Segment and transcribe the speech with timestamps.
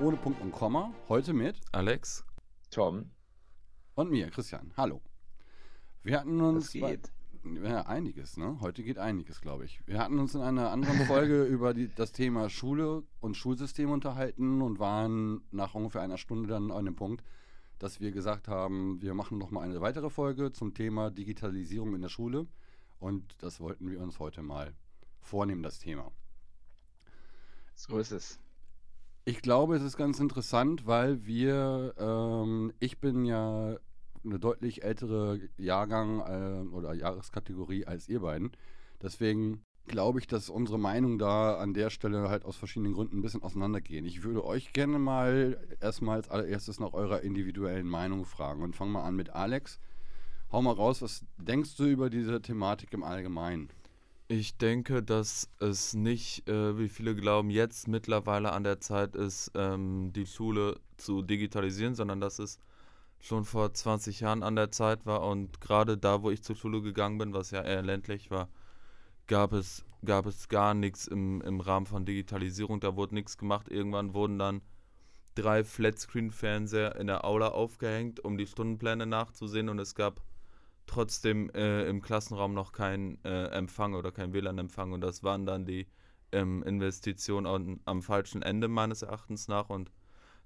[0.00, 0.92] ohne Punkt und Komma.
[1.08, 2.24] Heute mit Alex,
[2.70, 3.10] Tom.
[3.94, 4.72] und mir, Christian.
[4.76, 5.02] Hallo.
[6.02, 6.66] Wir hatten uns.
[6.66, 7.12] Was geht?
[7.64, 8.58] Ja, einiges, ne?
[8.60, 9.80] Heute geht einiges, glaube ich.
[9.86, 14.62] Wir hatten uns in einer anderen Folge über die, das Thema Schule und Schulsystem unterhalten
[14.62, 17.24] und waren nach ungefähr einer Stunde dann an dem Punkt,
[17.78, 22.02] dass wir gesagt haben, wir machen noch mal eine weitere Folge zum Thema Digitalisierung in
[22.02, 22.46] der Schule.
[23.00, 24.74] Und das wollten wir uns heute mal
[25.20, 26.12] vornehmen, das Thema.
[27.74, 28.40] So ist es.
[29.28, 33.76] Ich glaube, es ist ganz interessant, weil wir, ähm, ich bin ja
[34.24, 38.52] eine deutlich ältere Jahrgang äh, oder Jahreskategorie als ihr beiden.
[39.02, 43.20] Deswegen glaube ich, dass unsere Meinungen da an der Stelle halt aus verschiedenen Gründen ein
[43.22, 44.06] bisschen auseinandergehen.
[44.06, 48.92] Ich würde euch gerne mal erstmal als allererstes nach eurer individuellen Meinung fragen und fangen
[48.92, 49.78] mal an mit Alex.
[50.50, 53.68] Hau mal raus, was denkst du über diese Thematik im Allgemeinen?
[54.28, 59.50] Ich denke, dass es nicht, äh, wie viele glauben, jetzt mittlerweile an der Zeit ist,
[59.54, 62.60] ähm, die Schule zu digitalisieren, sondern dass es
[63.20, 65.22] schon vor 20 Jahren an der Zeit war.
[65.22, 68.48] Und gerade da, wo ich zur Schule gegangen bin, was ja eher ländlich war,
[69.26, 73.68] gab es, gab es gar nichts im, im Rahmen von Digitalisierung, da wurde nichts gemacht.
[73.68, 74.60] Irgendwann wurden dann
[75.34, 79.70] drei Flatscreen-Fernseher in der Aula aufgehängt, um die Stundenpläne nachzusehen.
[79.70, 80.20] Und es gab
[80.88, 85.64] trotzdem äh, im Klassenraum noch kein äh, Empfang oder kein WLAN-Empfang und das waren dann
[85.64, 85.86] die
[86.32, 89.90] ähm, Investitionen am, am falschen Ende meines Erachtens nach und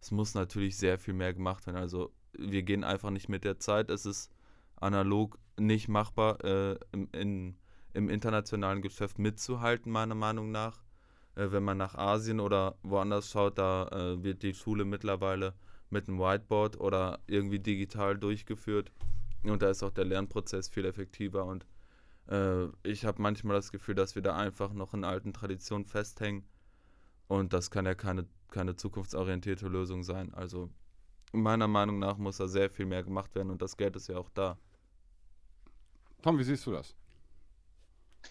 [0.01, 1.77] es muss natürlich sehr viel mehr gemacht werden.
[1.77, 3.91] Also wir gehen einfach nicht mit der Zeit.
[3.91, 4.33] Es ist
[4.77, 7.57] analog nicht machbar, äh, im, in,
[7.95, 10.83] im internationalen Geschäft mitzuhalten, meiner Meinung nach.
[11.37, 15.55] Äh, wenn man nach Asien oder woanders schaut, da äh, wird die Schule mittlerweile
[15.91, 18.91] mit einem Whiteboard oder irgendwie digital durchgeführt.
[19.45, 21.45] Und da ist auch der Lernprozess viel effektiver.
[21.45, 21.67] Und
[22.29, 26.45] äh, ich habe manchmal das Gefühl, dass wir da einfach noch in alten Traditionen festhängen.
[27.29, 30.33] Und das kann ja keine, keine zukunftsorientierte Lösung sein.
[30.35, 30.70] Also
[31.33, 34.19] meiner Meinung nach muss da sehr viel mehr gemacht werden und das Geld ist ja
[34.19, 34.58] auch da.
[36.23, 36.95] Tom, wie siehst du das?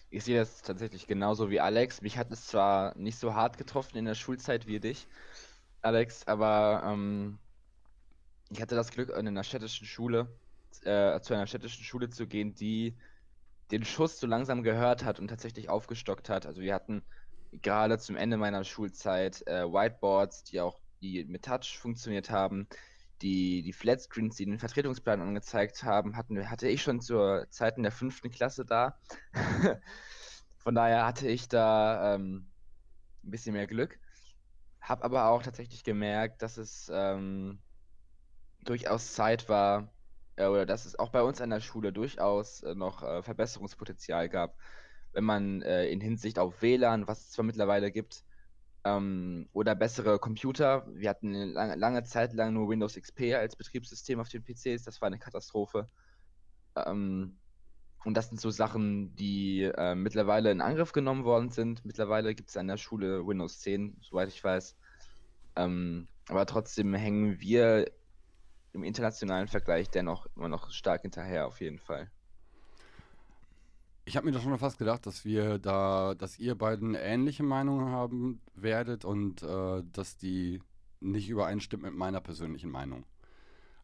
[0.09, 2.01] Ich sehe das tatsächlich genauso wie Alex.
[2.01, 5.07] Mich hat es zwar nicht so hart getroffen in der Schulzeit wie dich,
[5.81, 7.39] Alex, aber ähm,
[8.49, 10.27] ich hatte das Glück, in einer städtischen Schule,
[10.83, 12.97] äh, zu einer städtischen Schule zu gehen, die
[13.71, 16.45] den Schuss so langsam gehört hat und tatsächlich aufgestockt hat.
[16.45, 17.03] Also wir hatten
[17.51, 22.67] gerade zum Ende meiner Schulzeit äh, Whiteboards, die auch die mit Touch funktioniert haben.
[23.21, 27.83] Die, die Flatscreens, die den Vertretungsplan angezeigt haben, hatten, hatte ich schon zur Zeit in
[27.83, 28.99] der fünften Klasse da.
[30.57, 32.51] Von daher hatte ich da ähm,
[33.23, 33.99] ein bisschen mehr Glück.
[34.79, 37.59] Hab aber auch tatsächlich gemerkt, dass es ähm,
[38.63, 39.93] durchaus Zeit war,
[40.35, 44.29] äh, oder dass es auch bei uns an der Schule durchaus äh, noch äh, Verbesserungspotenzial
[44.29, 44.55] gab,
[45.13, 48.23] wenn man äh, in Hinsicht auf WLAN, was es zwar mittlerweile gibt,
[48.83, 50.87] ähm, oder bessere Computer.
[50.93, 55.01] Wir hatten lange, lange Zeit lang nur Windows XP als Betriebssystem auf den PCs, das
[55.01, 55.89] war eine Katastrophe.
[56.75, 57.37] Ähm,
[58.03, 61.85] und das sind so Sachen, die äh, mittlerweile in Angriff genommen worden sind.
[61.85, 64.75] Mittlerweile gibt es an der Schule Windows 10, soweit ich weiß.
[65.55, 67.91] Ähm, aber trotzdem hängen wir
[68.73, 72.09] im internationalen Vergleich dennoch immer noch stark hinterher, auf jeden Fall.
[74.05, 77.89] Ich habe mir doch schon fast gedacht, dass wir da, dass ihr beiden ähnliche Meinungen
[77.89, 80.61] haben werdet und äh, dass die
[80.99, 83.05] nicht übereinstimmt mit meiner persönlichen Meinung.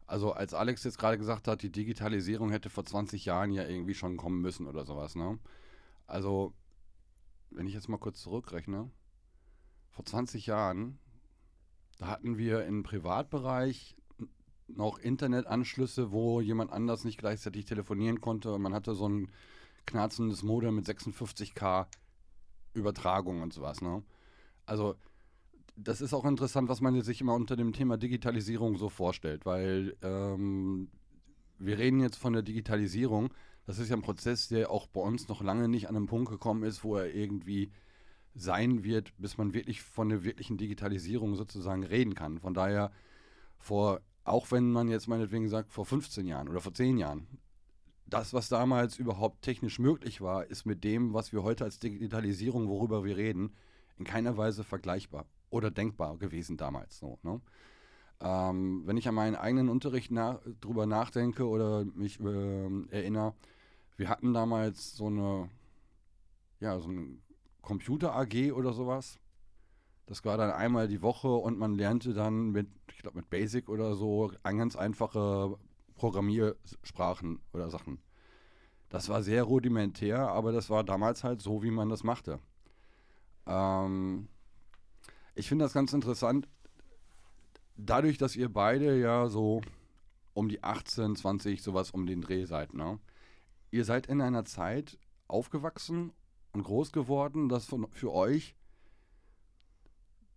[0.06, 3.94] Also als Alex jetzt gerade gesagt hat, die Digitalisierung hätte vor 20 Jahren ja irgendwie
[3.94, 5.38] schon kommen müssen oder sowas, ne?
[6.06, 6.54] Also,
[7.50, 8.90] wenn ich jetzt mal kurz zurückrechne,
[9.90, 10.98] vor 20 Jahren,
[11.98, 13.97] da hatten wir im Privatbereich
[14.68, 18.52] noch Internetanschlüsse, wo jemand anders nicht gleichzeitig telefonieren konnte.
[18.52, 19.30] Und man hatte so ein
[19.86, 21.86] knarzendes Modem mit 56k
[22.74, 23.80] Übertragung und sowas.
[23.80, 24.02] Ne?
[24.66, 24.94] Also
[25.76, 29.96] das ist auch interessant, was man sich immer unter dem Thema Digitalisierung so vorstellt, weil
[30.02, 30.88] ähm,
[31.58, 33.32] wir reden jetzt von der Digitalisierung.
[33.64, 36.30] Das ist ja ein Prozess, der auch bei uns noch lange nicht an einen Punkt
[36.30, 37.70] gekommen ist, wo er irgendwie
[38.34, 42.38] sein wird, bis man wirklich von der wirklichen Digitalisierung sozusagen reden kann.
[42.38, 42.92] Von daher,
[43.58, 47.26] vor, auch wenn man jetzt meinetwegen sagt, vor 15 Jahren oder vor 10 Jahren,
[48.06, 52.68] das, was damals überhaupt technisch möglich war, ist mit dem, was wir heute als Digitalisierung,
[52.68, 53.52] worüber wir reden,
[53.98, 56.98] in keiner Weise vergleichbar oder denkbar gewesen damals.
[56.98, 57.40] So, ne?
[58.20, 63.34] ähm, wenn ich an meinen eigenen Unterricht nach, drüber nachdenke oder mich äh, erinnere,
[63.96, 65.50] wir hatten damals so eine,
[66.60, 67.18] ja, so eine
[67.62, 69.18] Computer-AG oder sowas.
[70.08, 73.68] Das war dann einmal die Woche und man lernte dann mit, ich glaube, mit Basic
[73.68, 75.58] oder so ganz einfache
[75.96, 77.98] Programmiersprachen oder Sachen.
[78.88, 82.38] Das war sehr rudimentär, aber das war damals halt so, wie man das machte.
[83.46, 84.28] Ähm,
[85.34, 86.48] ich finde das ganz interessant.
[87.76, 89.60] dadurch, dass ihr beide ja so
[90.32, 92.98] um die 18, 20, sowas um den Dreh seid, ne?
[93.70, 96.12] Ihr seid in einer Zeit aufgewachsen
[96.54, 98.54] und groß geworden, dass von, für euch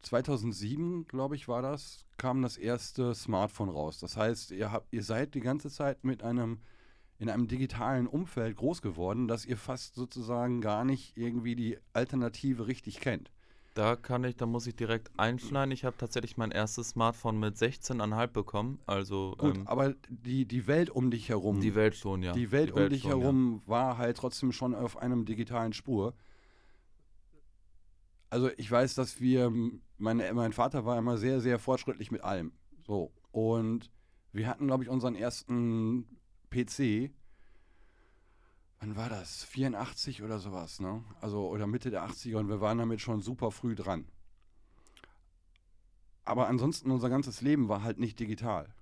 [0.01, 3.99] 2007, glaube ich, war das, kam das erste Smartphone raus.
[3.99, 6.59] Das heißt, ihr, habt, ihr seid die ganze Zeit mit einem
[7.21, 12.65] in einem digitalen Umfeld groß geworden, dass ihr fast sozusagen gar nicht irgendwie die Alternative
[12.65, 13.29] richtig kennt.
[13.75, 15.71] Da kann ich, da muss ich direkt einschneiden.
[15.71, 18.79] Ich habe tatsächlich mein erstes Smartphone mit 16,5 bekommen.
[18.87, 22.33] Also Gut, ähm, aber die, die Welt um dich herum, die Welt schon, ja.
[22.33, 23.17] die Welt Die um dich schon, ja.
[23.17, 26.15] herum war halt trotzdem schon auf einem digitalen Spur.
[28.31, 29.51] Also ich weiß, dass wir,
[29.97, 32.53] meine, mein Vater war immer sehr, sehr fortschrittlich mit allem.
[32.87, 33.11] So.
[33.31, 33.91] Und
[34.31, 36.05] wir hatten, glaube ich, unseren ersten
[36.49, 37.11] PC.
[38.79, 39.43] Wann war das?
[39.43, 41.03] 84 oder sowas, ne?
[41.19, 44.07] Also, oder Mitte der 80er und wir waren damit schon super früh dran.
[46.23, 48.73] Aber ansonsten unser ganzes Leben war halt nicht digital.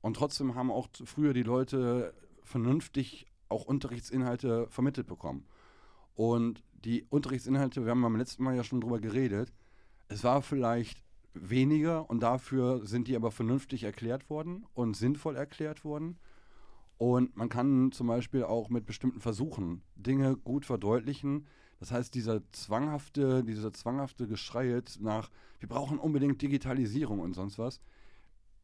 [0.00, 5.46] Und trotzdem haben auch früher die Leute vernünftig auch Unterrichtsinhalte vermittelt bekommen.
[6.18, 9.52] Und die Unterrichtsinhalte, wir haben beim letzten Mal ja schon drüber geredet,
[10.08, 11.00] es war vielleicht
[11.32, 16.18] weniger und dafür sind die aber vernünftig erklärt worden und sinnvoll erklärt worden.
[16.96, 21.46] Und man kann zum Beispiel auch mit bestimmten Versuchen Dinge gut verdeutlichen.
[21.78, 25.30] Das heißt, dieser zwanghafte, dieser zwanghafte Geschrei nach,
[25.60, 27.80] wir brauchen unbedingt Digitalisierung und sonst was,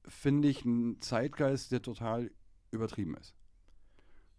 [0.08, 2.32] finde ich einen Zeitgeist, der total
[2.72, 3.36] übertrieben ist.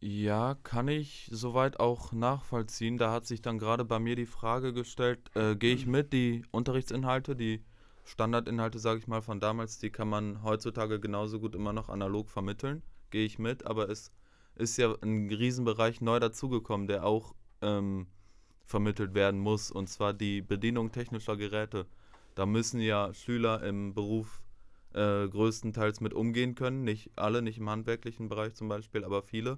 [0.02, 2.98] Ja, kann ich soweit auch nachvollziehen.
[2.98, 6.44] Da hat sich dann gerade bei mir die Frage gestellt, äh, gehe ich mit, die
[6.52, 7.64] Unterrichtsinhalte, die
[8.04, 12.30] Standardinhalte, sage ich mal, von damals, die kann man heutzutage genauso gut immer noch analog
[12.30, 12.84] vermitteln.
[13.10, 14.12] Gehe ich mit, aber es
[14.56, 18.08] ist ja ein Riesenbereich neu dazugekommen, der auch ähm,
[18.64, 21.88] vermittelt werden muss, und zwar die Bedienung technischer Geräte.
[22.36, 24.44] Da müssen ja Schüler im Beruf
[24.94, 26.84] äh, größtenteils mit umgehen können.
[26.84, 29.58] Nicht alle, nicht im handwerklichen Bereich zum Beispiel, aber viele.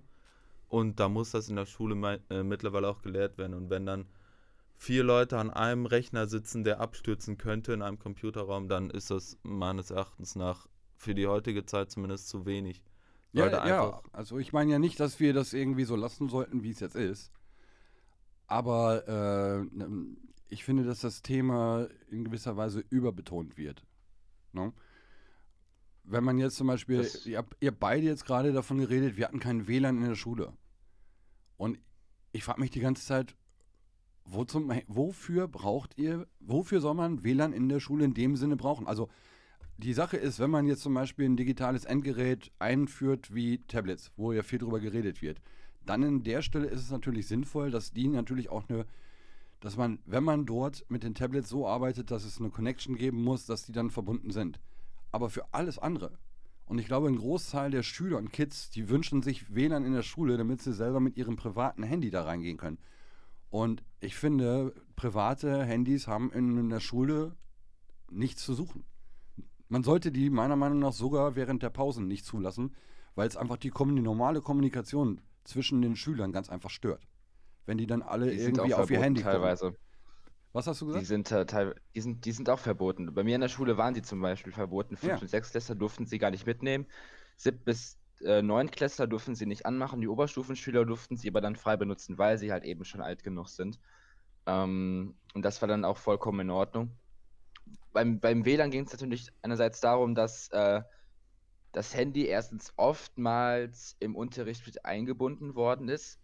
[0.67, 3.53] Und da muss das in der Schule äh, mittlerweile auch gelehrt werden.
[3.53, 4.05] Und wenn dann
[4.75, 9.37] vier Leute an einem Rechner sitzen, der abstürzen könnte in einem Computerraum, dann ist das
[9.43, 12.83] meines Erachtens nach für die heutige Zeit zumindest zu wenig.
[13.33, 16.63] Ja, ja, einfach- also ich meine ja nicht, dass wir das irgendwie so lassen sollten,
[16.63, 17.31] wie es jetzt ist.
[18.47, 19.85] Aber äh,
[20.49, 23.83] ich finde, dass das Thema in gewisser Weise überbetont wird.
[24.53, 24.73] Ne?
[26.09, 29.25] Wenn man jetzt zum Beispiel, Das- ihr, habt- ihr beide jetzt gerade davon geredet, wir
[29.25, 30.54] hatten kein WLAN in der Schule.
[31.57, 31.80] Und
[32.31, 33.36] ich frage mich die ganze Zeit,
[34.24, 38.56] wo zum, wofür braucht ihr, wofür soll man WLAN in der Schule in dem Sinne
[38.56, 38.88] brauchen?
[38.88, 39.09] Also
[39.77, 44.31] die Sache ist, wenn man jetzt zum Beispiel ein digitales Endgerät einführt wie Tablets, wo
[44.31, 45.42] ja viel drüber geredet wird,
[45.86, 48.86] dann in der Stelle ist es natürlich sinnvoll, dass die natürlich auch eine,
[49.59, 53.24] dass man, wenn man dort mit den Tablets so arbeitet, dass es eine Connection geben
[53.24, 54.59] muss, dass die dann verbunden sind.
[55.12, 56.18] Aber für alles andere.
[56.65, 60.04] Und ich glaube, ein Großteil der Schüler und Kids, die wünschen sich WLAN in der
[60.04, 62.77] Schule, damit sie selber mit ihrem privaten Handy da reingehen können.
[63.50, 67.36] Und ich finde, private Handys haben in der Schule
[68.12, 68.83] nichts zu suchen.
[69.69, 72.74] Man sollte die meiner Meinung nach sogar während der Pausen nicht zulassen,
[73.15, 77.07] weil es einfach die, die normale Kommunikation zwischen den Schülern ganz einfach stört.
[77.66, 79.76] Wenn die dann alle Die irgendwie auf ihr Handy teilweise.
[80.57, 81.06] Was hast du Die gesagt?
[81.06, 83.14] sind, äh, die, sind, die sind auch verboten.
[83.14, 84.97] Bei mir in der Schule waren die zum Beispiel verboten.
[84.97, 85.19] Fünf- Ja.
[85.19, 86.87] und Sechstklässler durften sie gar nicht mitnehmen.
[87.35, 90.02] Sieb- bis äh, Neunklässler durften sie nicht anmachen.
[90.02, 93.49] Die Oberstufenschüler durften sie aber dann frei benutzen, weil sie halt eben schon alt genug
[93.49, 93.78] sind.
[94.47, 96.90] Ähm, und das war dann auch vollkommen in Ordnung.
[97.94, 100.81] Beim, beim WLAN ging es natürlich einerseits darum, dass äh,
[101.71, 106.19] das Handy erstens oftmals im Unterricht mit eingebunden worden ist.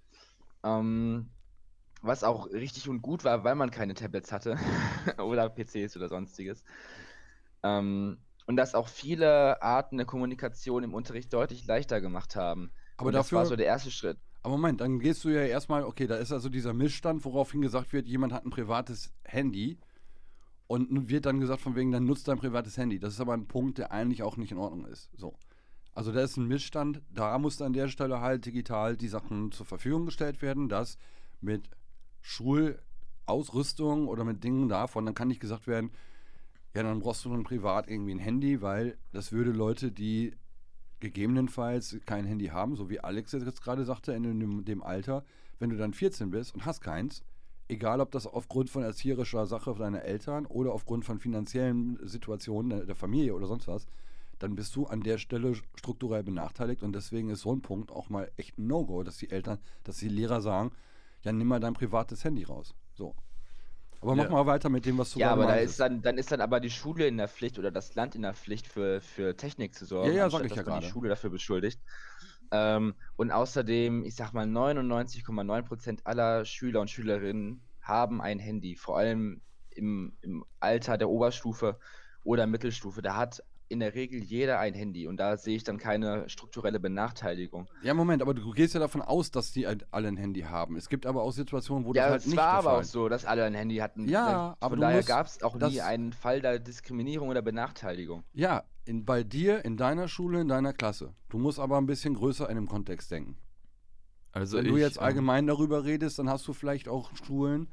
[0.63, 1.29] Ähm,
[2.03, 4.57] was auch richtig und gut war, weil man keine Tablets hatte
[5.17, 6.63] oder PCs oder sonstiges.
[7.63, 12.71] Ähm, und dass auch viele Arten der Kommunikation im Unterricht deutlich leichter gemacht haben.
[12.97, 14.17] Aber und das war dafür, so der erste Schritt.
[14.43, 17.93] aber Moment, dann gehst du ja erstmal, okay, da ist also dieser Missstand, woraufhin gesagt
[17.93, 19.79] wird, jemand hat ein privates Handy
[20.67, 22.99] und wird dann gesagt, von wegen, dann nutzt dein privates Handy.
[22.99, 25.09] Das ist aber ein Punkt, der eigentlich auch nicht in Ordnung ist.
[25.15, 25.35] So.
[25.93, 29.65] Also da ist ein Missstand, da muss an der Stelle halt digital die Sachen zur
[29.65, 30.97] Verfügung gestellt werden, dass
[31.39, 31.69] mit
[32.23, 35.91] Schulausrüstung oder mit Dingen davon, dann kann nicht gesagt werden,
[36.75, 40.33] ja, dann brauchst du dann privat irgendwie ein Handy, weil das würde Leute, die
[40.99, 45.23] gegebenenfalls kein Handy haben, so wie Alex jetzt gerade sagte, in dem, dem Alter,
[45.59, 47.23] wenn du dann 14 bist und hast keins,
[47.67, 52.85] egal ob das aufgrund von erzieherischer Sache deiner Eltern oder aufgrund von finanziellen Situationen der,
[52.85, 53.85] der Familie oder sonst was,
[54.39, 58.09] dann bist du an der Stelle strukturell benachteiligt und deswegen ist so ein Punkt auch
[58.09, 60.71] mal echt ein No-Go, dass die Eltern, dass die Lehrer sagen,
[61.23, 62.75] ja, nimm mal dein privates Handy raus.
[62.93, 63.15] So.
[64.01, 64.29] Aber mach Ja.
[64.29, 66.41] mal weiter mit dem, was du Ja, gerade aber da ist dann, dann ist dann
[66.41, 69.75] aber die Schule in der Pflicht oder das Land in der Pflicht für, für Technik
[69.75, 70.83] zu sorgen, Ja, ja, sag ich ja man die gerade.
[70.83, 71.81] Schule dafür beschuldigt.
[72.51, 78.97] Ähm, und außerdem, ich sag mal, 99,9% aller Schüler und Schülerinnen haben ein Handy, vor
[78.97, 81.79] allem im, im Alter der Oberstufe
[82.23, 83.01] oder Mittelstufe.
[83.01, 86.79] Da hat in der Regel jeder ein Handy und da sehe ich dann keine strukturelle
[86.79, 87.67] Benachteiligung.
[87.81, 90.77] Ja, Moment, aber du gehst ja davon aus, dass die ein- alle ein Handy haben.
[90.77, 92.79] Es gibt aber auch Situationen, wo Ja, das halt es nicht war der aber Fall
[92.79, 94.07] auch so, dass alle ein Handy hatten.
[94.07, 97.41] Ja, Da- aber Von du daher gab es auch nie einen Fall der Diskriminierung oder
[97.41, 98.23] Benachteiligung.
[98.33, 101.13] Ja, in, bei dir, in deiner Schule, in deiner Klasse.
[101.29, 103.35] Du musst aber ein bisschen größer in dem Kontext denken.
[104.31, 107.67] Also Wenn ich, du jetzt ähm, allgemein darüber redest, dann hast du vielleicht auch Schulen,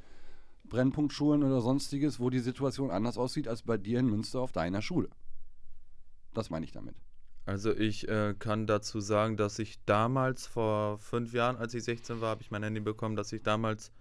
[0.65, 4.83] Brennpunktschulen oder sonstiges, wo die Situation anders aussieht als bei dir in Münster auf deiner
[4.83, 5.09] Schule.
[6.35, 6.95] Das meine ich damit.
[7.47, 12.21] Also ich äh, kann dazu sagen, dass ich damals vor fünf Jahren, als ich 16
[12.21, 13.93] war, habe ich mein Handy bekommen, dass ich damals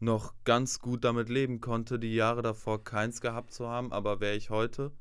[0.00, 3.92] noch ganz gut damit leben konnte, die Jahre davor keins gehabt zu haben.
[3.92, 4.92] Aber wäre ich heute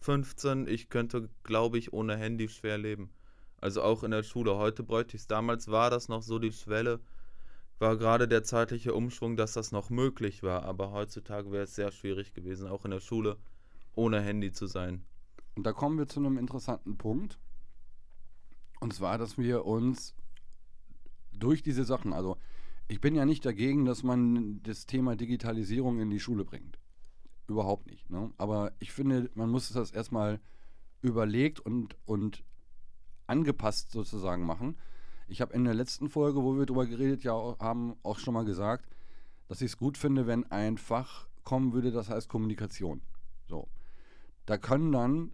[0.00, 3.10] 15, ich könnte, glaube ich, ohne Handy schwer leben.
[3.60, 4.56] Also auch in der Schule.
[4.56, 5.26] Heute bräuchte ich es.
[5.26, 7.00] Damals war das noch so die Schwelle,
[7.78, 10.64] war gerade der zeitliche Umschwung, dass das noch möglich war.
[10.64, 13.36] Aber heutzutage wäre es sehr schwierig gewesen, auch in der Schule
[13.94, 15.04] ohne Handy zu sein.
[15.58, 17.36] Und da kommen wir zu einem interessanten Punkt.
[18.78, 20.14] Und zwar, dass wir uns
[21.32, 22.36] durch diese Sachen, also
[22.86, 26.78] ich bin ja nicht dagegen, dass man das Thema Digitalisierung in die Schule bringt.
[27.48, 28.08] Überhaupt nicht.
[28.08, 28.30] Ne?
[28.36, 30.38] Aber ich finde, man muss das erstmal
[31.02, 32.44] überlegt und, und
[33.26, 34.76] angepasst sozusagen machen.
[35.26, 38.44] Ich habe in der letzten Folge, wo wir darüber geredet ja, haben, auch schon mal
[38.44, 38.88] gesagt,
[39.48, 43.00] dass ich es gut finde, wenn ein Fach kommen würde, das heißt Kommunikation.
[43.48, 43.66] So.
[44.46, 45.32] Da können dann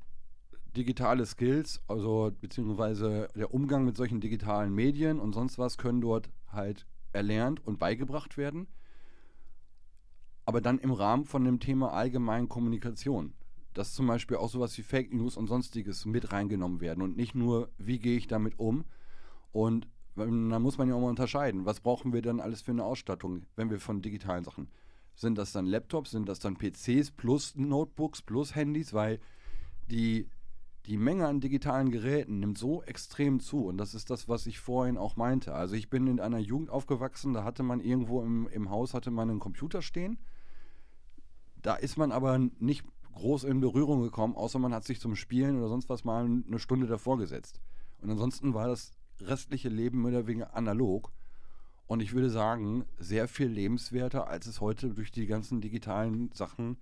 [0.77, 6.31] digitale Skills, also beziehungsweise der Umgang mit solchen digitalen Medien und sonst was, können dort
[6.51, 8.67] halt erlernt und beigebracht werden.
[10.45, 13.33] Aber dann im Rahmen von dem Thema allgemeinen Kommunikation.
[13.73, 17.35] Dass zum Beispiel auch sowas wie Fake News und sonstiges mit reingenommen werden und nicht
[17.35, 18.85] nur, wie gehe ich damit um.
[19.53, 22.85] Und da muss man ja auch mal unterscheiden, was brauchen wir denn alles für eine
[22.85, 24.69] Ausstattung, wenn wir von digitalen Sachen.
[25.17, 29.19] Sind das dann Laptops, sind das dann PCs plus Notebooks plus Handys, weil
[29.91, 30.29] die,
[30.87, 33.67] die Menge an digitalen Geräten nimmt so extrem zu.
[33.67, 35.55] Und das ist das, was ich vorhin auch meinte.
[35.55, 39.11] Also ich bin in einer Jugend aufgewachsen, da hatte man irgendwo im, im Haus hatte
[39.11, 40.19] man einen Computer stehen.
[41.63, 45.59] Da ist man aber nicht groß in Berührung gekommen, außer man hat sich zum Spielen
[45.59, 47.61] oder sonst was mal eine Stunde davor gesetzt.
[48.03, 51.13] Und ansonsten war das restliche Leben mehr oder weniger analog.
[51.87, 56.77] Und ich würde sagen, sehr viel lebenswerter, als es heute durch die ganzen digitalen Sachen,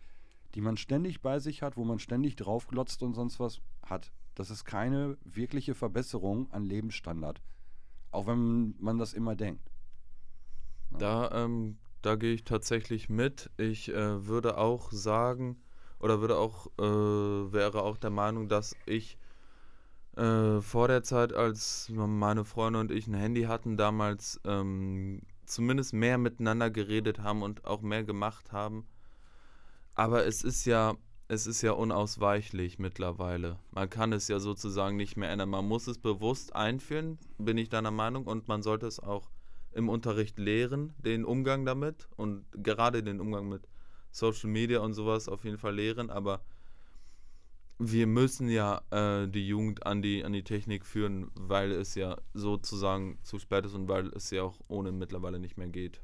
[0.54, 4.12] die man ständig bei sich hat, wo man ständig draufglotzt und sonst was hat.
[4.34, 7.42] Das ist keine wirkliche Verbesserung an Lebensstandard.
[8.10, 9.70] Auch wenn man das immer denkt.
[10.98, 13.50] Da, ähm, da gehe ich tatsächlich mit.
[13.56, 15.62] Ich äh, würde auch sagen,
[15.98, 19.18] oder würde auch, äh, wäre auch der Meinung, dass ich
[20.16, 25.94] äh, vor der Zeit, als meine Freunde und ich ein Handy hatten, damals ähm, zumindest
[25.94, 28.86] mehr miteinander geredet haben und auch mehr gemacht haben.
[29.94, 30.94] Aber es ist ja,
[31.28, 33.58] es ist ja unausweichlich mittlerweile.
[33.70, 35.50] Man kann es ja sozusagen nicht mehr ändern.
[35.50, 39.30] Man muss es bewusst einführen, bin ich deiner Meinung, und man sollte es auch
[39.72, 43.68] im Unterricht lehren, den Umgang damit und gerade den Umgang mit
[44.10, 46.44] Social Media und sowas auf jeden Fall lehren, aber
[47.78, 52.16] wir müssen ja äh, die Jugend an die, an die Technik führen, weil es ja
[52.34, 56.00] sozusagen zu spät ist und weil es ja auch ohne mittlerweile nicht mehr geht.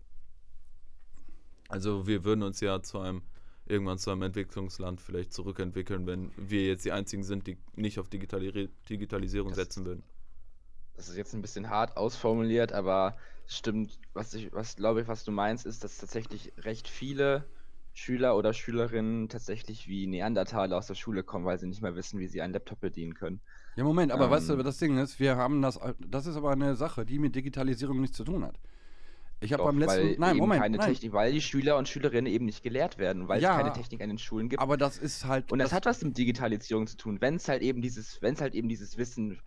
[1.69, 3.23] Also wir würden uns ja zu einem
[3.71, 8.09] irgendwann zu einem Entwicklungsland vielleicht zurückentwickeln, wenn wir jetzt die einzigen sind, die nicht auf
[8.09, 10.03] Digitali Digitalisierung Das- setzen würden.
[10.97, 15.07] Das ist jetzt ein bisschen hart ausformuliert, aber es stimmt, was ich, was glaube ich,
[15.09, 17.45] was du meinst, ist, dass tatsächlich recht viele
[17.95, 22.19] Schüler oder Schülerinnen tatsächlich wie Neandertaler aus der Schule kommen, weil sie nicht mehr wissen,
[22.19, 23.41] wie sie einen Laptop bedienen können.
[23.77, 24.65] Ja, Moment, aber weißt du, Ähm.
[24.65, 28.17] das Ding ist, wir haben das, das ist aber eine Sache, die mit Digitalisierung nichts
[28.17, 28.59] zu tun hat.
[29.41, 31.89] Ich habe beim letzten, weil nein, eben Moment, keine nein, Technik, weil die Schüler und
[31.89, 34.61] Schülerinnen eben nicht gelehrt werden, weil Ja, es keine Technik an den Schulen gibt.
[34.61, 37.21] aber das ist halt, Und das, hat was mit Digitalisierung zu tun.
[37.21, 39.41] Wenn es halt eben dieses, wenn es halt eben dieses Wissen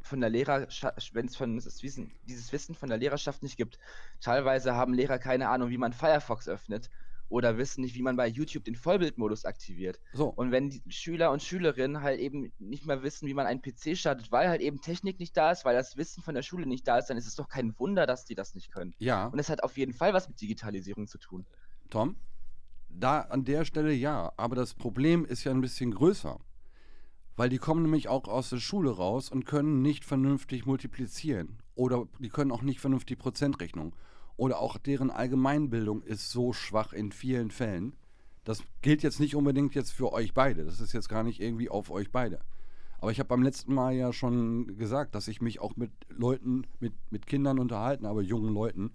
[0.00, 0.66] von der Lehrer,
[1.12, 3.78] wenn es von das Wissen, dieses Wissen von der Lehrerschaft nicht gibt.
[4.20, 6.90] Teilweise haben Lehrer keine Ahnung, wie man Firefox öffnet
[7.28, 9.98] oder wissen nicht, wie man bei YouTube den Vollbildmodus aktiviert.
[10.12, 13.62] so, Und wenn die Schüler und Schülerinnen halt eben nicht mehr wissen, wie man einen
[13.62, 16.66] PC startet, weil halt eben Technik nicht da ist, weil das Wissen von der Schule
[16.66, 18.94] nicht da ist, dann ist es doch kein Wunder, dass die das nicht können.
[18.98, 21.46] ja, Und es hat auf jeden Fall was mit Digitalisierung zu tun.
[21.90, 22.16] Tom,
[22.88, 26.38] da an der Stelle ja, aber das Problem ist ja ein bisschen größer.
[27.36, 31.58] Weil die kommen nämlich auch aus der Schule raus und können nicht vernünftig multiplizieren.
[31.74, 33.96] Oder die können auch nicht vernünftig Prozentrechnung.
[34.36, 37.94] Oder auch deren Allgemeinbildung ist so schwach in vielen Fällen.
[38.44, 40.64] Das gilt jetzt nicht unbedingt jetzt für euch beide.
[40.64, 42.40] Das ist jetzt gar nicht irgendwie auf euch beide.
[42.98, 46.66] Aber ich habe beim letzten Mal ja schon gesagt, dass ich mich auch mit Leuten,
[46.80, 48.92] mit, mit Kindern unterhalten habe, jungen Leuten,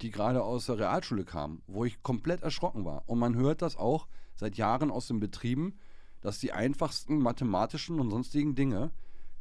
[0.00, 3.04] die gerade aus der Realschule kamen, wo ich komplett erschrocken war.
[3.06, 5.78] Und man hört das auch seit Jahren aus den Betrieben,
[6.20, 8.90] dass die einfachsten mathematischen und sonstigen Dinge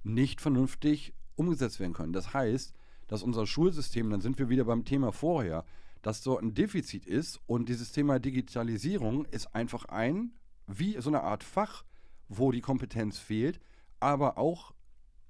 [0.03, 2.13] nicht vernünftig umgesetzt werden können.
[2.13, 2.73] Das heißt,
[3.11, 5.65] dass unser Schulsystem, dann sind wir wieder beim Thema vorher,
[6.01, 10.31] dass dort ein Defizit ist und dieses Thema Digitalisierung ist einfach ein,
[10.65, 11.83] wie so eine Art Fach,
[12.29, 13.59] wo die Kompetenz fehlt,
[13.99, 14.73] aber auch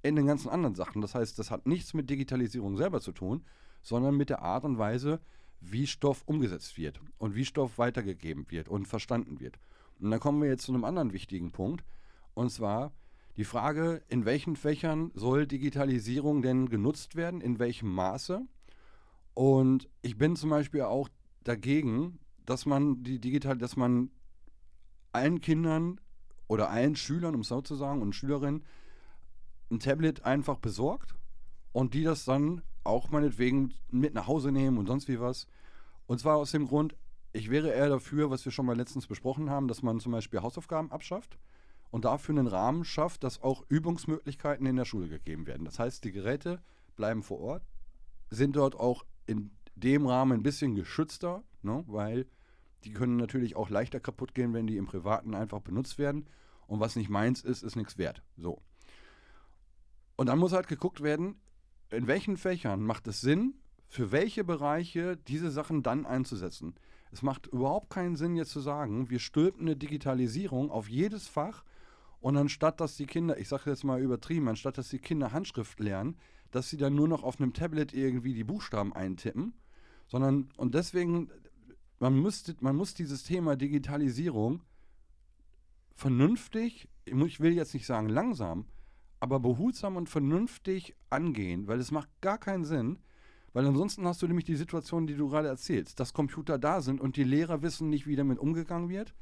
[0.00, 1.02] in den ganzen anderen Sachen.
[1.02, 3.44] Das heißt, das hat nichts mit Digitalisierung selber zu tun,
[3.82, 5.20] sondern mit der Art und Weise,
[5.60, 9.58] wie Stoff umgesetzt wird und wie Stoff weitergegeben wird und verstanden wird.
[9.98, 11.84] Und dann kommen wir jetzt zu einem anderen wichtigen Punkt,
[12.34, 12.92] und zwar
[13.36, 18.42] die Frage, in welchen Fächern soll Digitalisierung denn genutzt werden, in welchem Maße?
[19.34, 21.08] Und ich bin zum Beispiel auch
[21.42, 24.10] dagegen, dass man die digital, dass man
[25.12, 26.00] allen Kindern
[26.46, 28.64] oder allen Schülern, um es so zu sagen, und Schülerinnen
[29.70, 31.14] ein Tablet einfach besorgt
[31.72, 35.46] und die das dann auch meinetwegen mit nach Hause nehmen und sonst wie was.
[36.06, 36.94] Und zwar aus dem Grund,
[37.32, 40.42] ich wäre eher dafür, was wir schon mal letztens besprochen haben, dass man zum Beispiel
[40.42, 41.38] Hausaufgaben abschafft
[41.92, 45.66] und dafür einen Rahmen schafft, dass auch Übungsmöglichkeiten in der Schule gegeben werden.
[45.66, 46.60] Das heißt, die Geräte
[46.96, 47.66] bleiben vor Ort,
[48.30, 52.26] sind dort auch in dem Rahmen ein bisschen geschützter, ne, weil
[52.84, 56.26] die können natürlich auch leichter kaputt gehen, wenn die im Privaten einfach benutzt werden.
[56.66, 58.22] Und was nicht meins ist, ist nichts wert.
[58.38, 58.62] So.
[60.16, 61.36] Und dann muss halt geguckt werden,
[61.90, 63.54] in welchen Fächern macht es Sinn,
[63.86, 66.74] für welche Bereiche diese Sachen dann einzusetzen.
[67.10, 71.64] Es macht überhaupt keinen Sinn, jetzt zu sagen, wir stülpen eine Digitalisierung auf jedes Fach
[72.22, 75.80] und anstatt, dass die Kinder, ich sage jetzt mal übertrieben, anstatt, dass die Kinder Handschrift
[75.80, 76.16] lernen,
[76.52, 79.54] dass sie dann nur noch auf einem Tablet irgendwie die Buchstaben eintippen,
[80.06, 81.30] sondern, und deswegen,
[81.98, 84.62] man, müsste, man muss dieses Thema Digitalisierung
[85.94, 88.66] vernünftig, ich will jetzt nicht sagen langsam,
[89.18, 93.00] aber behutsam und vernünftig angehen, weil es macht gar keinen Sinn,
[93.52, 97.00] weil ansonsten hast du nämlich die Situation, die du gerade erzählst, dass Computer da sind
[97.00, 99.12] und die Lehrer wissen nicht, wie damit umgegangen wird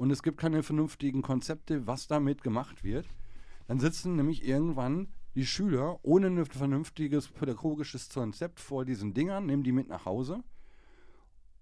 [0.00, 3.06] und es gibt keine vernünftigen Konzepte, was damit gemacht wird.
[3.66, 9.62] Dann sitzen nämlich irgendwann die Schüler ohne ein vernünftiges pädagogisches Konzept vor diesen Dingern, nehmen
[9.62, 10.42] die mit nach Hause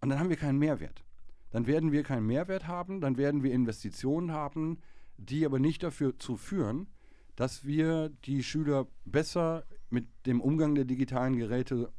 [0.01, 1.05] und dann haben wir keinen Mehrwert.
[1.51, 4.79] Dann werden wir keinen Mehrwert haben, dann werden wir Investitionen haben,
[5.16, 6.87] die aber nicht dafür zu führen,
[7.35, 11.92] dass wir die Schüler besser mit dem Umgang der digitalen Geräte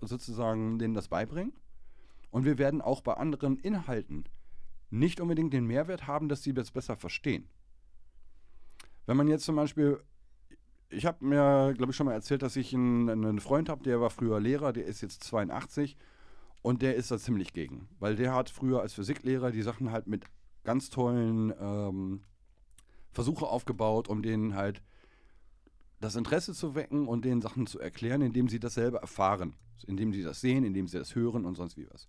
[0.00, 1.52] sozusagen denen das beibringen.
[2.32, 4.24] Und wir werden auch bei anderen Inhalten
[4.94, 7.48] nicht unbedingt den Mehrwert haben, dass sie das besser verstehen.
[9.06, 10.00] Wenn man jetzt zum Beispiel,
[10.88, 14.00] ich habe mir, glaube ich, schon mal erzählt, dass ich einen, einen Freund habe, der
[14.00, 15.96] war früher Lehrer, der ist jetzt 82
[16.62, 20.06] und der ist da ziemlich gegen, weil der hat früher als Physiklehrer die Sachen halt
[20.06, 20.24] mit
[20.62, 22.22] ganz tollen ähm,
[23.10, 24.82] Versuche aufgebaut, um denen halt
[26.00, 29.54] das Interesse zu wecken und denen Sachen zu erklären, indem sie das selber erfahren,
[29.86, 32.08] indem sie das sehen, indem sie das hören und sonst wie was.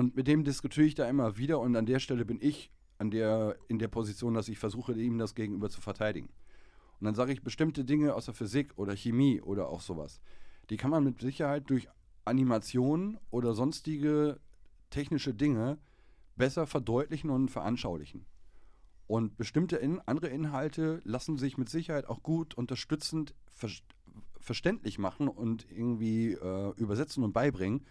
[0.00, 3.10] Und mit dem diskutiere ich da immer wieder und an der Stelle bin ich an
[3.10, 6.30] der, in der Position, dass ich versuche, ihm das gegenüber zu verteidigen.
[6.98, 10.22] Und dann sage ich, bestimmte Dinge aus der Physik oder Chemie oder auch sowas,
[10.70, 11.86] die kann man mit Sicherheit durch
[12.24, 14.40] Animationen oder sonstige
[14.88, 15.76] technische Dinge
[16.34, 18.24] besser verdeutlichen und veranschaulichen.
[19.06, 23.68] Und bestimmte in, andere Inhalte lassen sich mit Sicherheit auch gut unterstützend ver
[24.38, 27.84] verständlich machen und irgendwie äh, übersetzen und beibringen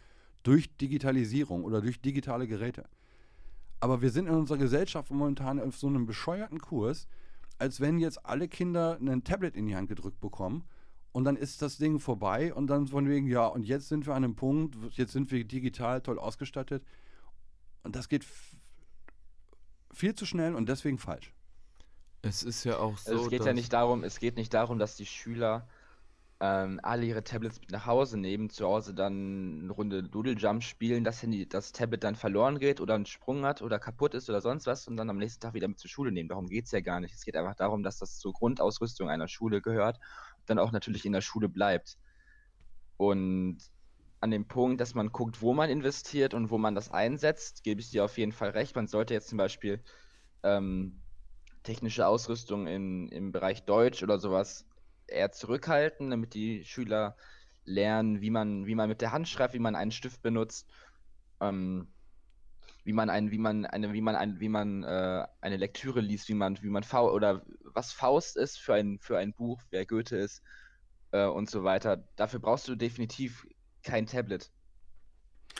[0.44, 2.86] durch Digitalisierung oder durch digitale Geräte.
[3.80, 7.08] Aber wir sind in unserer Gesellschaft momentan auf so einem bescheuerten Kurs,
[7.58, 10.64] als wenn jetzt alle Kinder ein Tablet in die Hand gedrückt bekommen
[11.12, 14.14] und dann ist das Ding vorbei und dann von wegen, ja, und jetzt sind wir
[14.14, 16.84] an einem Punkt, jetzt sind wir digital toll ausgestattet.
[17.84, 18.26] Und das geht
[19.92, 21.34] viel zu schnell und deswegen falsch.
[22.22, 23.12] Es ist ja auch so.
[23.12, 25.68] Also es geht ja nicht darum, es geht nicht darum, dass die Schüler
[26.42, 30.64] ähm, alle ihre Tablets mit nach Hause nehmen, zu Hause dann eine Runde Doodle Jump
[30.64, 34.40] spielen, dass das Tablet dann verloren geht oder einen Sprung hat oder kaputt ist oder
[34.40, 36.30] sonst was und dann am nächsten Tag wieder mit zur Schule nehmen.
[36.30, 37.14] Darum geht es ja gar nicht.
[37.14, 41.06] Es geht einfach darum, dass das zur Grundausrüstung einer Schule gehört und dann auch natürlich
[41.06, 41.98] in der Schule bleibt.
[42.96, 43.58] Und
[44.22, 47.82] an dem Punkt, dass man guckt, wo man investiert und wo man das einsetzt, gebe
[47.82, 48.76] ich dir auf jeden Fall recht.
[48.76, 49.84] Man sollte jetzt zum Beispiel
[50.44, 51.02] ähm,
[51.64, 54.69] technische Ausrüstung in, im Bereich Deutsch oder sowas
[55.12, 57.16] eher zurückhalten, damit die Schüler
[57.66, 60.68] lernen, wie man, wie man mit der Hand schreibt, wie man einen Stift benutzt,
[61.40, 61.88] ähm,
[62.84, 66.30] wie man ein, wie man eine, wie man ein, wie man äh, eine Lektüre liest,
[66.30, 69.86] wie man, wie man Faust oder was Faust ist für ein, für ein Buch, wer
[69.86, 70.42] Goethe ist
[71.12, 72.04] äh, und so weiter.
[72.16, 73.46] Dafür brauchst du definitiv
[73.84, 74.52] kein Tablet.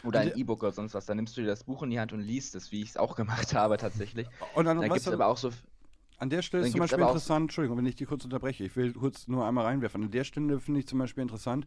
[0.04, 1.06] Oder ein E-Book oder sonst was.
[1.06, 2.98] Dann nimmst du dir das Buch in die Hand und liest es, wie ich es
[2.98, 4.28] auch gemacht habe tatsächlich.
[4.56, 5.52] Und dann, Dann gibt es aber auch so.
[6.20, 8.92] An der Stelle ist zum Beispiel interessant, Entschuldigung, wenn ich die kurz unterbreche, ich will
[8.92, 10.04] kurz nur einmal reinwerfen.
[10.04, 11.66] An der Stelle finde ich zum Beispiel interessant,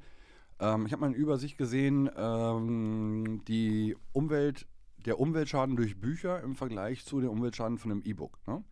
[0.60, 4.66] ähm, ich habe mal eine Übersicht gesehen, ähm, die Umwelt,
[5.06, 8.38] der Umweltschaden durch Bücher im Vergleich zu dem Umweltschaden von einem E-Book.
[8.46, 8.62] Ne?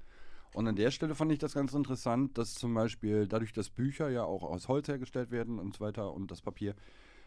[0.52, 4.10] Und an der Stelle fand ich das ganz interessant, dass zum Beispiel dadurch, dass Bücher
[4.10, 6.74] ja auch aus Holz hergestellt werden und so weiter und das Papier,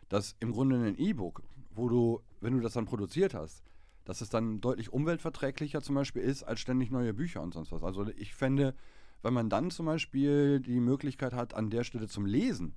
[0.10, 1.42] dass im Grunde ein E-Book,
[1.74, 3.64] wo du, wenn du das dann produziert hast,
[4.06, 7.84] dass es dann deutlich umweltverträglicher zum Beispiel ist, als ständig neue Bücher und sonst was.
[7.84, 8.76] Also ich fände,
[9.22, 12.76] wenn man dann zum Beispiel die Möglichkeit hat, an der Stelle zum Lesen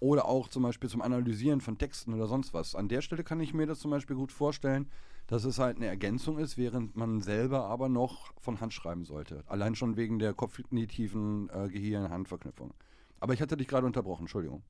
[0.00, 3.40] oder auch zum Beispiel zum Analysieren von Texten oder sonst was, an der Stelle kann
[3.40, 4.88] ich mir das zum Beispiel gut vorstellen,
[5.26, 9.44] dass es halt eine Ergänzung ist, während man selber aber noch von Hand schreiben sollte.
[9.46, 12.72] Allein schon wegen der kognitiven äh, Gehirn-Hand-Verknüpfung.
[13.20, 14.62] Aber ich hatte dich gerade unterbrochen, Entschuldigung.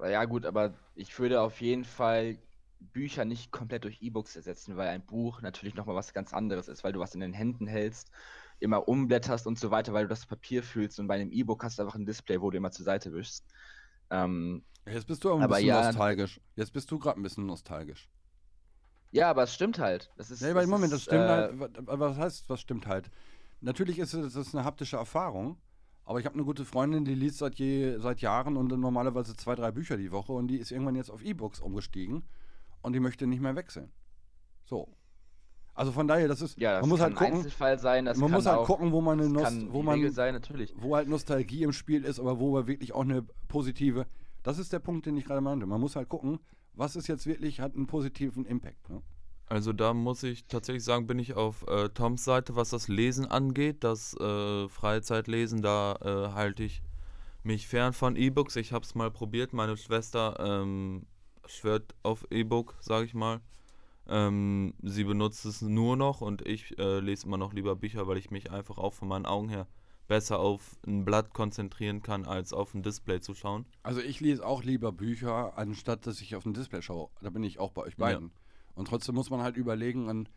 [0.00, 2.38] Ja, gut, aber ich würde auf jeden Fall
[2.92, 6.84] Bücher nicht komplett durch E-Books ersetzen, weil ein Buch natürlich nochmal was ganz anderes ist,
[6.84, 8.10] weil du was in den Händen hältst,
[8.60, 11.78] immer umblätterst und so weiter, weil du das Papier fühlst und bei einem E-Book hast
[11.78, 13.46] du einfach ein Display, wo du immer zur Seite wischst.
[14.10, 16.40] Ähm, Jetzt bist du aber ein Aber bisschen ja, nostalgisch.
[16.56, 18.08] Jetzt bist du gerade ein bisschen nostalgisch.
[19.10, 20.12] ja, aber es stimmt halt.
[20.16, 21.78] Das ist, aber das Moment, das stimmt äh, halt.
[21.88, 23.10] Aber was heißt, was stimmt halt?
[23.60, 25.58] Natürlich ist es eine haptische Erfahrung,
[26.04, 29.54] aber ich habe eine gute Freundin, die liest seit, je, seit Jahren und normalerweise zwei,
[29.54, 32.24] drei Bücher die Woche und die ist irgendwann jetzt auf E-Books umgestiegen
[32.84, 33.90] und die möchte nicht mehr wechseln.
[34.64, 34.88] So.
[35.74, 38.04] Also von daher, das ist, Ja, das man muss kann halt ein gucken, Einzelfall sein,
[38.04, 40.72] das man kann muss halt auch, gucken, wo man eine Nost wo man sein, natürlich.
[40.76, 44.06] wo halt Nostalgie im Spiel ist, aber wo wir wirklich auch eine positive.
[44.44, 45.66] Das ist der Punkt, den ich gerade meinte.
[45.66, 46.38] Man muss halt gucken,
[46.74, 48.88] was ist jetzt wirklich, hat einen positiven Impact.
[48.90, 49.02] Ne?
[49.46, 53.26] Also da muss ich tatsächlich sagen, bin ich auf äh, Toms Seite, was das Lesen
[53.26, 53.82] angeht.
[53.82, 56.82] Das äh, Freizeitlesen, da äh, halte ich
[57.42, 58.56] mich fern von E-Books.
[58.56, 59.52] Ich habe es mal probiert.
[59.52, 61.06] Meine Schwester ähm,
[61.46, 63.40] schwört auf E-Book, sage ich mal.
[64.06, 68.18] Ähm, sie benutzt es nur noch und ich äh, lese immer noch lieber Bücher, weil
[68.18, 69.66] ich mich einfach auch von meinen Augen her
[70.06, 73.64] besser auf ein Blatt konzentrieren kann, als auf ein Display zu schauen.
[73.82, 77.08] Also ich lese auch lieber Bücher, anstatt dass ich auf ein Display schaue.
[77.22, 78.32] Da bin ich auch bei euch beiden.
[78.74, 80.28] Und trotzdem muss man halt überlegen, an,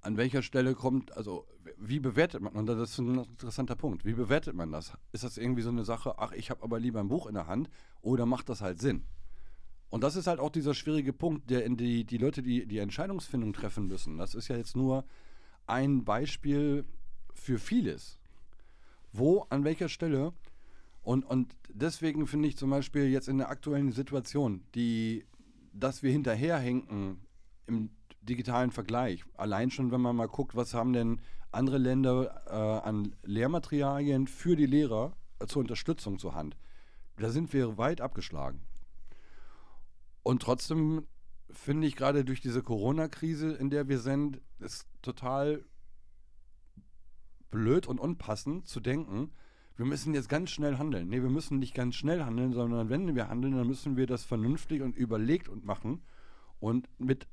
[0.00, 4.14] an welcher Stelle kommt, also wie bewertet man, und das ist ein interessanter Punkt, wie
[4.14, 4.92] bewertet man das?
[5.12, 7.46] Ist das irgendwie so eine Sache, ach, ich habe aber lieber ein Buch in der
[7.46, 7.68] Hand,
[8.00, 9.04] oder macht das halt Sinn?
[9.96, 12.80] Und das ist halt auch dieser schwierige Punkt, der in die, die Leute, die die
[12.80, 14.18] Entscheidungsfindung treffen müssen.
[14.18, 15.06] Das ist ja jetzt nur
[15.66, 16.84] ein Beispiel
[17.32, 18.18] für vieles.
[19.14, 20.34] Wo, an welcher Stelle
[21.02, 25.24] und, und deswegen finde ich zum Beispiel jetzt in der aktuellen Situation, die,
[25.72, 27.22] dass wir hinterherhinken
[27.66, 27.88] im
[28.20, 33.16] digitalen Vergleich, allein schon, wenn man mal guckt, was haben denn andere Länder äh, an
[33.22, 35.14] Lehrmaterialien für die Lehrer
[35.46, 36.54] zur Unterstützung zur Hand.
[37.16, 38.65] Da sind wir weit abgeschlagen.
[40.26, 41.06] Und trotzdem
[41.50, 45.64] finde ich gerade durch diese Corona-Krise, in der wir sind, ist total
[47.52, 49.30] blöd und unpassend zu denken,
[49.76, 51.10] wir müssen jetzt ganz schnell handeln.
[51.10, 54.24] Nee, wir müssen nicht ganz schnell handeln, sondern wenn wir handeln, dann müssen wir das
[54.24, 56.02] vernünftig und überlegt und machen
[56.58, 57.28] und mit,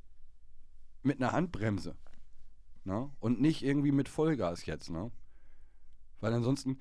[1.01, 1.95] mit einer Handbremse.
[2.83, 3.09] Ne?
[3.19, 4.91] Und nicht irgendwie mit Vollgas jetzt.
[4.91, 5.11] Ne?
[6.19, 6.77] Weil ansonsten,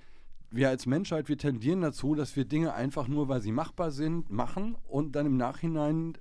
[0.52, 4.30] wir als Menschheit, wir tendieren dazu, dass wir Dinge einfach nur, weil sie machbar sind,
[4.30, 6.18] machen und dann im Nachhinein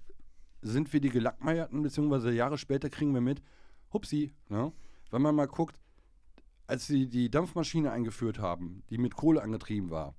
[0.62, 3.42] sind wir die Gelackmeierten, beziehungsweise Jahre später kriegen wir mit,
[3.92, 4.72] hupsi, ne?
[5.10, 5.78] wenn man mal guckt,
[6.68, 10.16] als sie die Dampfmaschine eingeführt haben, die mit Kohle angetrieben war,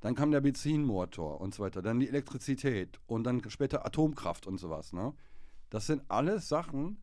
[0.00, 4.58] dann kam der Benzinmotor und so weiter, dann die Elektrizität und dann später Atomkraft und
[4.58, 4.94] sowas.
[4.94, 5.12] Ne?
[5.68, 7.02] Das sind alles Sachen,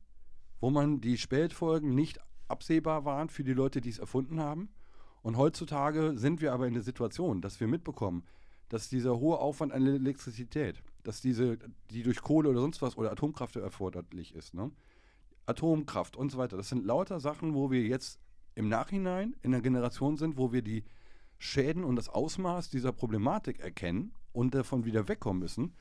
[0.59, 4.69] wo man die Spätfolgen nicht absehbar waren für die Leute, die es erfunden haben.
[5.21, 8.23] Und heutzutage sind wir aber in der Situation, dass wir mitbekommen,
[8.69, 11.57] dass dieser hohe Aufwand an Elektrizität, dass diese,
[11.91, 14.71] die durch Kohle oder sonst was oder Atomkraft erforderlich ist, ne?
[15.45, 18.19] Atomkraft und so weiter, das sind lauter Sachen, wo wir jetzt
[18.55, 20.83] im Nachhinein in der Generation sind, wo wir die
[21.37, 25.73] Schäden und das Ausmaß dieser Problematik erkennen und davon wieder wegkommen müssen.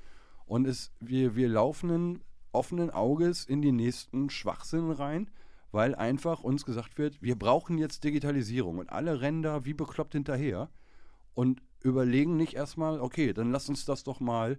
[0.45, 2.23] Und es, wir, wir laufen
[2.53, 5.31] offenen Auges in die nächsten Schwachsinn rein,
[5.73, 10.13] weil einfach uns gesagt wird, wir brauchen jetzt Digitalisierung und alle rennen da wie bekloppt
[10.13, 10.71] hinterher
[11.35, 14.59] und überlegen nicht erstmal, okay, dann lass uns das doch mal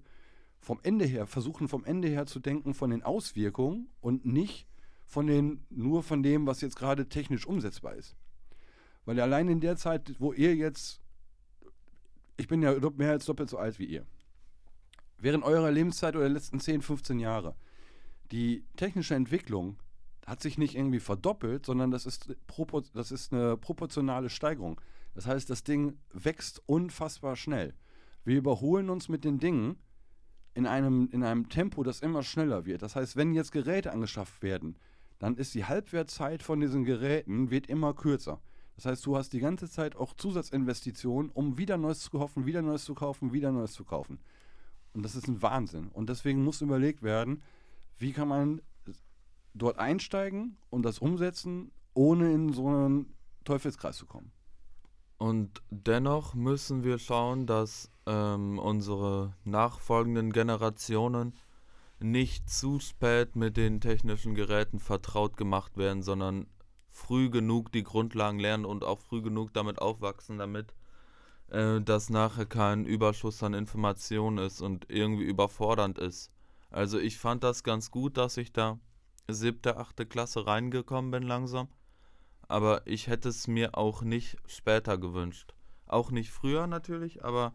[0.59, 4.67] vom Ende her, versuchen vom Ende her zu denken von den Auswirkungen und nicht
[5.05, 8.15] von den, nur von dem, was jetzt gerade technisch umsetzbar ist.
[9.05, 11.01] Weil allein in der Zeit, wo ihr jetzt,
[12.35, 14.05] ich bin ja mehr als doppelt so alt wie ihr,
[15.17, 17.55] während eurer Lebenszeit oder der letzten 10, 15 Jahre,
[18.31, 19.77] die technische Entwicklung
[20.27, 22.35] hat sich nicht irgendwie verdoppelt, sondern das ist,
[22.93, 24.79] das ist eine proportionale Steigerung.
[25.15, 27.73] Das heißt, das Ding wächst unfassbar schnell.
[28.25, 29.77] Wir überholen uns mit den Dingen
[30.53, 32.81] in einem, in einem Tempo, das immer schneller wird.
[32.81, 34.77] Das heißt, wenn jetzt Geräte angeschafft werden,
[35.17, 38.41] dann ist die Halbwertzeit von diesen Geräten wird immer kürzer.
[38.75, 42.61] Das heißt, du hast die ganze Zeit auch Zusatzinvestitionen, um wieder Neues zu kaufen, wieder
[42.61, 44.19] Neues zu kaufen, wieder Neues zu kaufen.
[44.93, 45.87] Und das ist ein Wahnsinn.
[45.93, 47.41] Und deswegen muss überlegt werden,
[47.97, 48.61] wie kann man
[49.57, 54.31] dort einsteigen und das umsetzen, ohne in so einen Teufelskreis zu kommen.
[55.17, 61.33] Und dennoch müssen wir schauen, dass ähm, unsere nachfolgenden Generationen
[61.99, 66.45] nicht zu spät mit den technischen Geräten vertraut gemacht werden, sondern
[66.91, 70.73] früh genug die Grundlagen lernen und auch früh genug damit aufwachsen, damit
[71.49, 76.31] äh, das nachher kein Überschuss an Informationen ist und irgendwie überfordernd ist.
[76.69, 78.79] Also ich fand das ganz gut, dass ich da
[79.27, 81.69] siebte, achte Klasse reingekommen bin langsam
[82.47, 85.53] aber ich hätte es mir auch nicht später gewünscht.
[85.85, 87.53] Auch nicht früher natürlich, aber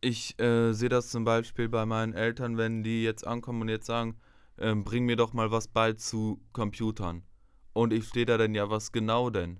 [0.00, 3.86] ich äh, sehe das zum Beispiel bei meinen Eltern, wenn die jetzt ankommen und jetzt
[3.86, 4.18] sagen,
[4.56, 7.24] äh, bring mir doch mal was bei zu Computern.
[7.72, 9.58] Und ich stehe da dann, ja, was genau denn?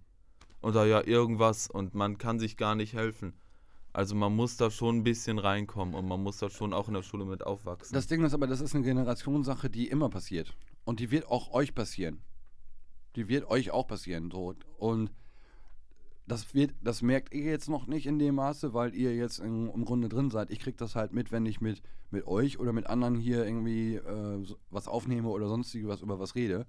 [0.60, 3.34] Oder ja, irgendwas und man kann sich gar nicht helfen.
[3.94, 6.94] Also man muss da schon ein bisschen reinkommen und man muss da schon auch in
[6.94, 7.94] der Schule mit aufwachsen.
[7.94, 10.54] Das Ding ist aber, das ist eine Generationssache, die immer passiert.
[10.84, 12.20] Und die wird auch euch passieren
[13.16, 14.30] die wird euch auch passieren.
[14.30, 14.54] So.
[14.78, 15.10] Und
[16.26, 19.68] das wird, das merkt ihr jetzt noch nicht in dem Maße, weil ihr jetzt in,
[19.68, 20.50] im Grunde drin seid.
[20.50, 23.96] Ich kriege das halt mit, wenn ich mit, mit euch oder mit anderen hier irgendwie
[23.96, 26.66] äh, was aufnehme oder sonstige was über was rede.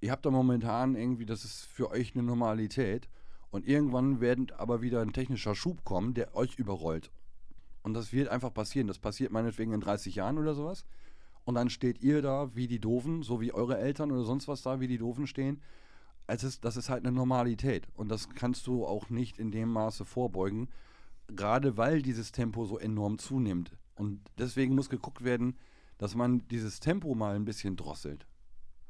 [0.00, 3.08] Ihr habt da momentan irgendwie, das ist für euch eine Normalität.
[3.50, 7.10] Und irgendwann wird aber wieder ein technischer Schub kommen, der euch überrollt.
[7.82, 8.86] Und das wird einfach passieren.
[8.86, 10.84] Das passiert meinetwegen in 30 Jahren oder sowas.
[11.44, 14.62] Und dann steht ihr da wie die Doofen, so wie eure Eltern oder sonst was
[14.62, 15.62] da wie die Doofen stehen.
[16.26, 17.88] Es ist, das ist halt eine Normalität.
[17.94, 20.68] Und das kannst du auch nicht in dem Maße vorbeugen,
[21.28, 23.72] gerade weil dieses Tempo so enorm zunimmt.
[23.94, 25.56] Und deswegen muss geguckt werden,
[25.96, 28.26] dass man dieses Tempo mal ein bisschen drosselt.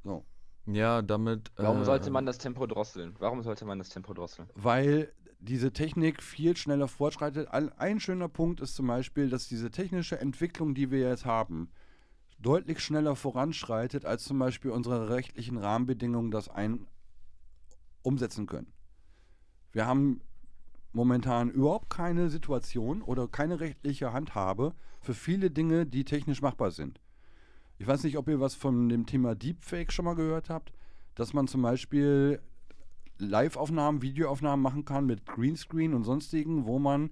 [0.03, 0.25] So.
[0.71, 1.51] Ja, damit.
[1.57, 3.15] Warum äh, sollte man das Tempo drosseln?
[3.19, 4.49] Warum sollte man das Tempo drosseln?
[4.55, 7.49] Weil diese Technik viel schneller fortschreitet.
[7.49, 11.71] Ein schöner Punkt ist zum Beispiel, dass diese technische Entwicklung, die wir jetzt haben,
[12.39, 16.87] deutlich schneller voranschreitet, als zum Beispiel unsere rechtlichen Rahmenbedingungen das ein
[18.03, 18.73] umsetzen können.
[19.73, 20.21] Wir haben
[20.93, 27.01] momentan überhaupt keine Situation oder keine rechtliche Handhabe für viele Dinge, die technisch machbar sind.
[27.79, 30.73] Ich weiß nicht, ob ihr was von dem Thema Deepfake schon mal gehört habt,
[31.15, 32.41] dass man zum Beispiel
[33.19, 37.11] Live-Aufnahmen, Videoaufnahmen machen kann mit Greenscreen und sonstigen, wo man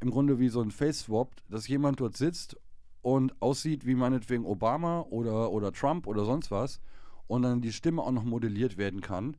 [0.00, 2.56] im Grunde wie so ein Face-Swap, dass jemand dort sitzt
[3.00, 6.80] und aussieht wie meinetwegen Obama oder, oder Trump oder sonst was
[7.26, 9.36] und dann die Stimme auch noch modelliert werden kann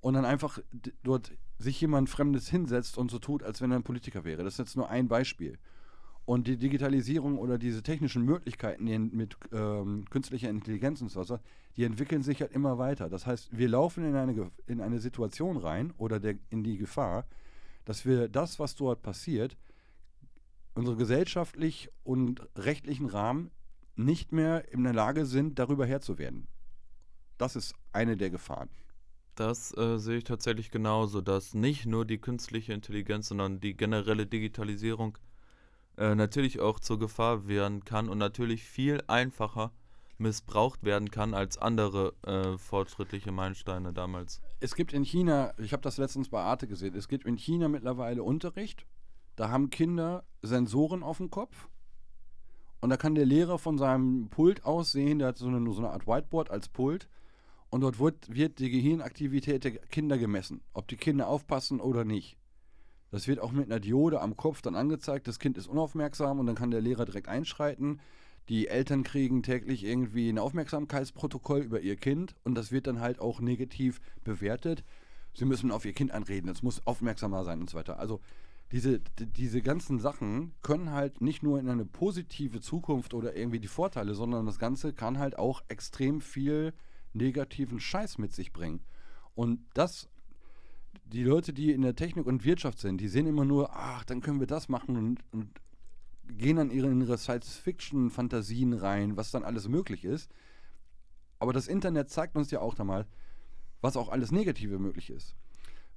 [0.00, 0.60] und dann einfach
[1.02, 4.44] dort sich jemand Fremdes hinsetzt und so tut, als wenn er ein Politiker wäre.
[4.44, 5.58] Das ist jetzt nur ein Beispiel.
[6.28, 11.40] Und die Digitalisierung oder diese technischen Möglichkeiten die mit ähm, künstlicher Intelligenz und so weiter,
[11.74, 13.08] die entwickeln sich halt immer weiter.
[13.08, 17.24] Das heißt, wir laufen in eine, in eine Situation rein oder der, in die Gefahr,
[17.86, 19.56] dass wir das, was dort passiert,
[20.74, 23.50] unsere gesellschaftlich und rechtlichen Rahmen
[23.96, 26.46] nicht mehr in der Lage sind, darüber Herr zu werden.
[27.38, 28.68] Das ist eine der Gefahren.
[29.34, 34.26] Das äh, sehe ich tatsächlich genauso, dass nicht nur die künstliche Intelligenz, sondern die generelle
[34.26, 35.16] Digitalisierung
[35.98, 39.72] äh, natürlich auch zur Gefahr werden kann und natürlich viel einfacher
[40.18, 44.40] missbraucht werden kann als andere äh, fortschrittliche Meilensteine damals.
[44.60, 47.68] Es gibt in China, ich habe das letztens bei Arte gesehen, es gibt in China
[47.68, 48.86] mittlerweile Unterricht,
[49.36, 51.68] da haben Kinder Sensoren auf dem Kopf
[52.80, 55.78] und da kann der Lehrer von seinem Pult aus sehen, der hat so eine, so
[55.78, 57.08] eine Art Whiteboard als Pult
[57.70, 62.37] und dort wird, wird die Gehirnaktivität der Kinder gemessen, ob die Kinder aufpassen oder nicht.
[63.10, 66.46] Das wird auch mit einer Diode am Kopf dann angezeigt, das Kind ist unaufmerksam und
[66.46, 68.00] dann kann der Lehrer direkt einschreiten.
[68.48, 73.20] Die Eltern kriegen täglich irgendwie ein Aufmerksamkeitsprotokoll über ihr Kind und das wird dann halt
[73.20, 74.84] auch negativ bewertet.
[75.34, 77.98] Sie müssen auf ihr Kind anreden, es muss aufmerksamer sein und so weiter.
[77.98, 78.20] Also
[78.72, 83.68] diese, diese ganzen Sachen können halt nicht nur in eine positive Zukunft oder irgendwie die
[83.68, 86.74] Vorteile, sondern das Ganze kann halt auch extrem viel
[87.14, 88.80] negativen Scheiß mit sich bringen.
[89.34, 90.08] Und das,
[91.12, 94.20] die Leute, die in der Technik und Wirtschaft sind, die sehen immer nur, ach, dann
[94.20, 95.48] können wir das machen und, und
[96.28, 100.30] gehen dann in ihre Science-Fiction-Fantasien rein, was dann alles möglich ist.
[101.38, 103.06] Aber das Internet zeigt uns ja auch da mal,
[103.80, 105.34] was auch alles Negative möglich ist.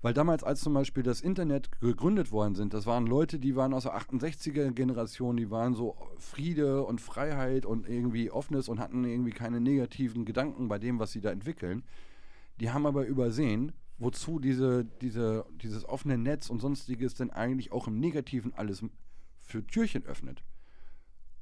[0.02, 3.74] Weil damals, als zum Beispiel das Internet gegründet worden sind, das waren Leute, die waren
[3.74, 9.04] aus der 68er Generation, die waren so Friede und Freiheit und irgendwie Offenes und hatten
[9.04, 11.84] irgendwie keine negativen Gedanken bei dem, was sie da entwickeln.
[12.60, 17.88] Die haben aber übersehen, wozu diese, diese, dieses offene Netz und sonstiges denn eigentlich auch
[17.88, 18.84] im Negativen alles
[19.41, 20.43] für Türchen öffnet.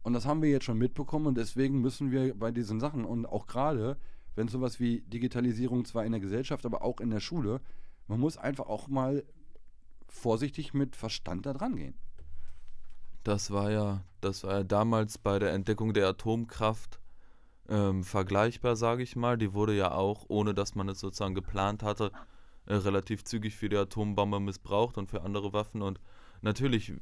[0.04, 3.26] Und das haben wir jetzt schon mitbekommen und deswegen müssen wir bei diesen Sachen und
[3.26, 3.98] auch gerade,
[4.36, 7.62] wenn sowas wie Digitalisierung zwar in der Gesellschaft, aber auch in der Schule,
[8.08, 9.24] man muss einfach auch mal
[10.08, 11.96] vorsichtig mit Verstand da dran gehen.
[13.24, 17.00] Das war ja, das war ja damals bei der Entdeckung der Atomkraft
[17.68, 19.38] ähm, vergleichbar, sage ich mal.
[19.38, 22.12] Die wurde ja auch, ohne dass man es sozusagen geplant hatte,
[22.70, 25.82] äh, relativ zügig für die Atombombe missbraucht und für andere Waffen.
[25.82, 26.00] Und
[26.42, 26.94] natürlich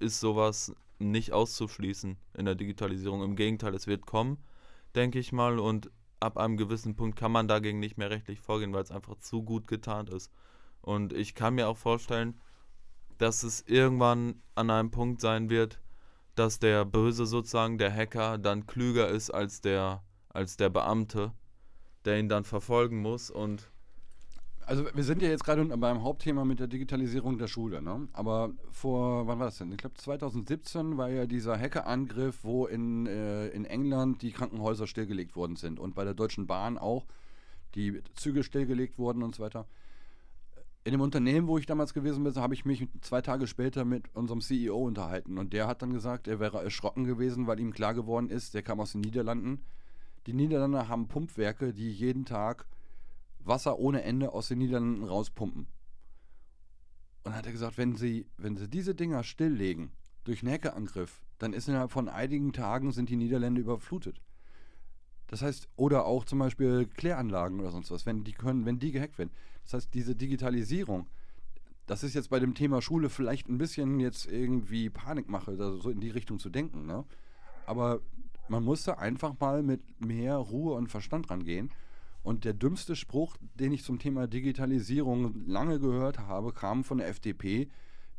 [0.00, 3.22] ist sowas nicht auszuschließen in der Digitalisierung.
[3.22, 4.38] Im Gegenteil, es wird kommen,
[4.94, 5.58] denke ich mal.
[5.58, 5.90] Und
[6.20, 9.42] ab einem gewissen Punkt kann man dagegen nicht mehr rechtlich vorgehen, weil es einfach zu
[9.42, 10.32] gut getarnt ist.
[10.80, 12.40] Und ich kann mir auch vorstellen,
[13.18, 15.80] dass es irgendwann an einem Punkt sein wird,
[16.34, 21.32] dass der Böse sozusagen, der Hacker, dann klüger ist als der, als der Beamte,
[22.06, 23.70] der ihn dann verfolgen muss und
[24.66, 28.08] also wir sind ja jetzt gerade beim Hauptthema mit der Digitalisierung der Schule, ne?
[28.12, 29.70] Aber vor, wann war das denn?
[29.72, 35.36] Ich glaube 2017 war ja dieser Hackerangriff, wo in, äh, in England die Krankenhäuser stillgelegt
[35.36, 37.06] worden sind und bei der Deutschen Bahn auch
[37.74, 39.66] die Züge stillgelegt wurden und so weiter.
[40.84, 44.04] In dem Unternehmen, wo ich damals gewesen bin, habe ich mich zwei Tage später mit
[44.14, 47.94] unserem CEO unterhalten und der hat dann gesagt, er wäre erschrocken gewesen, weil ihm klar
[47.94, 49.64] geworden ist, der kam aus den Niederlanden.
[50.26, 52.66] Die Niederlande haben Pumpwerke, die jeden Tag
[53.46, 55.66] Wasser ohne Ende aus den Niederlanden rauspumpen.
[57.24, 59.92] Und dann hat er gesagt, wenn sie, wenn sie diese Dinger stilllegen
[60.24, 64.20] durch einen Hackerangriff, dann ist innerhalb von einigen Tagen sind die Niederlande überflutet.
[65.26, 68.92] Das heißt, oder auch zum Beispiel Kläranlagen oder sonst was, wenn die können, wenn die
[68.92, 69.32] gehackt werden.
[69.64, 71.06] Das heißt, diese Digitalisierung,
[71.86, 76.00] das ist jetzt bei dem Thema Schule vielleicht ein bisschen jetzt irgendwie Panikmache, so in
[76.00, 77.04] die Richtung zu denken, ne?
[77.66, 78.00] Aber
[78.48, 81.70] man muss da einfach mal mit mehr Ruhe und Verstand rangehen
[82.24, 87.08] und der dümmste Spruch, den ich zum Thema Digitalisierung lange gehört habe, kam von der
[87.08, 87.68] FDP,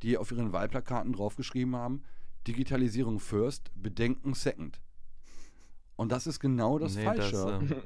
[0.04, 2.04] die auf ihren Wahlplakaten draufgeschrieben haben,
[2.48, 4.80] Digitalisierung first, Bedenken second.
[5.96, 7.32] Und das ist genau das nee, Falsche.
[7.32, 7.82] Das, äh,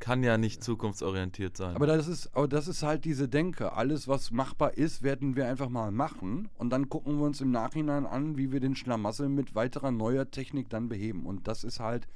[0.00, 1.76] kann ja nicht zukunftsorientiert sein.
[1.76, 3.74] Aber das, ist, aber das ist halt diese Denke.
[3.74, 6.48] Alles, was machbar ist, werden wir einfach mal machen.
[6.56, 10.30] Und dann gucken wir uns im Nachhinein an, wie wir den Schlamassel mit weiterer neuer
[10.30, 11.26] Technik dann beheben.
[11.26, 12.08] Und das ist halt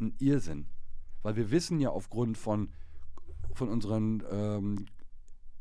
[0.00, 0.66] ein Irrsinn.
[1.22, 2.70] Weil wir wissen ja aufgrund von
[3.52, 4.86] von unseren ähm,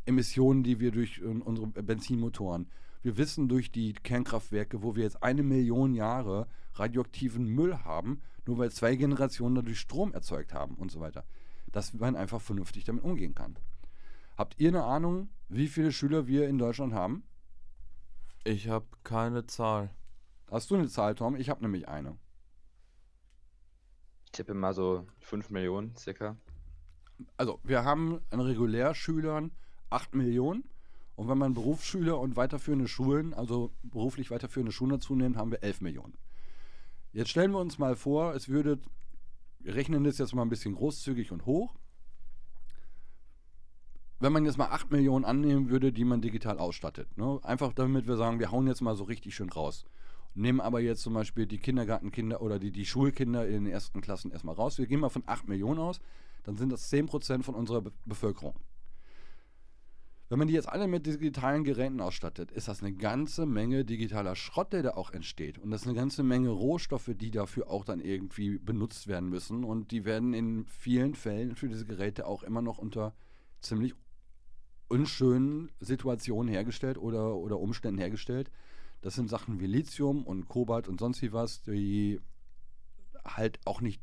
[0.05, 2.69] Emissionen, die wir durch äh, unsere Benzinmotoren.
[3.01, 8.57] Wir wissen durch die Kernkraftwerke, wo wir jetzt eine Million Jahre radioaktiven Müll haben, nur
[8.57, 11.25] weil zwei Generationen dadurch Strom erzeugt haben und so weiter,
[11.71, 13.57] dass man einfach vernünftig damit umgehen kann.
[14.37, 17.23] Habt ihr eine Ahnung, wie viele Schüler wir in Deutschland haben?
[18.43, 19.93] Ich habe keine Zahl.
[20.49, 21.35] Hast du eine Zahl, Tom?
[21.35, 22.17] Ich habe nämlich eine.
[24.25, 26.35] Ich tippe mal so 5 Millionen circa
[27.37, 29.51] also wir haben an Regulärschülern
[29.89, 30.63] 8 Millionen.
[31.15, 35.61] Und wenn man Berufsschüler und weiterführende Schulen, also beruflich weiterführende Schulen dazu nimmt, haben wir
[35.61, 36.17] 11 Millionen.
[37.11, 38.79] Jetzt stellen wir uns mal vor, es würde,
[39.59, 41.75] wir rechnen das jetzt mal ein bisschen großzügig und hoch.
[44.19, 47.15] Wenn man jetzt mal 8 Millionen annehmen würde, die man digital ausstattet.
[47.17, 47.39] Ne?
[47.43, 49.85] Einfach damit wir sagen, wir hauen jetzt mal so richtig schön raus.
[50.33, 54.31] Nehmen aber jetzt zum Beispiel die Kindergartenkinder oder die, die Schulkinder in den ersten Klassen
[54.31, 54.79] erstmal raus.
[54.79, 56.01] Wir gehen mal von 8 Millionen aus
[56.43, 58.55] dann sind das 10% von unserer Be Bevölkerung.
[60.29, 64.35] Wenn man die jetzt alle mit digitalen Geräten ausstattet, ist das eine ganze Menge digitaler
[64.35, 65.59] Schrott, der da auch entsteht.
[65.59, 69.63] Und das ist eine ganze Menge Rohstoffe, die dafür auch dann irgendwie benutzt werden müssen.
[69.63, 73.13] Und die werden in vielen Fällen für diese Geräte auch immer noch unter
[73.61, 73.93] ziemlich
[74.87, 78.49] unschönen Situationen hergestellt oder, oder Umständen hergestellt.
[79.01, 82.19] Das sind Sachen wie Lithium und Kobalt und sonst wie was, die
[83.23, 84.01] halt auch nicht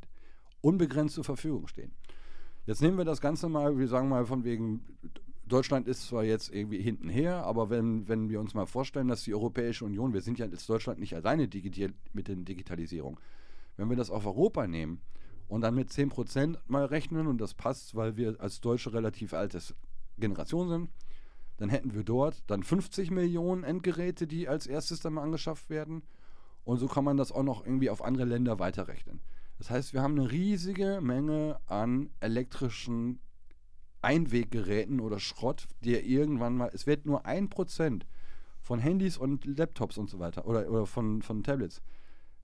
[0.61, 1.93] unbegrenzt zur Verfügung stehen.
[2.71, 4.85] Jetzt nehmen wir das Ganze mal, wir sagen mal von wegen,
[5.45, 9.25] Deutschland ist zwar jetzt irgendwie hinten her, aber wenn, wenn wir uns mal vorstellen, dass
[9.25, 11.49] die Europäische Union, wir sind ja als Deutschland nicht alleine
[12.13, 13.19] mit der Digitalisierung,
[13.77, 15.01] wenn wir das auf Europa nehmen
[15.49, 19.75] und dann mit 10% mal rechnen und das passt, weil wir als Deutsche relativ altes
[20.19, 20.91] Generation sind,
[21.57, 26.05] dann hätten wir dort dann 50 Millionen Endgeräte, die als erstes dann mal angeschafft werden.
[26.63, 29.19] Und so kann man das auch noch irgendwie auf andere Länder weiterrechnen.
[29.61, 33.21] Das heißt, wir haben eine riesige Menge an elektrischen
[34.01, 38.07] Einweggeräten oder Schrott, der irgendwann mal, es wird nur ein Prozent
[38.63, 41.83] von Handys und Laptops und so weiter oder, oder von, von Tablets,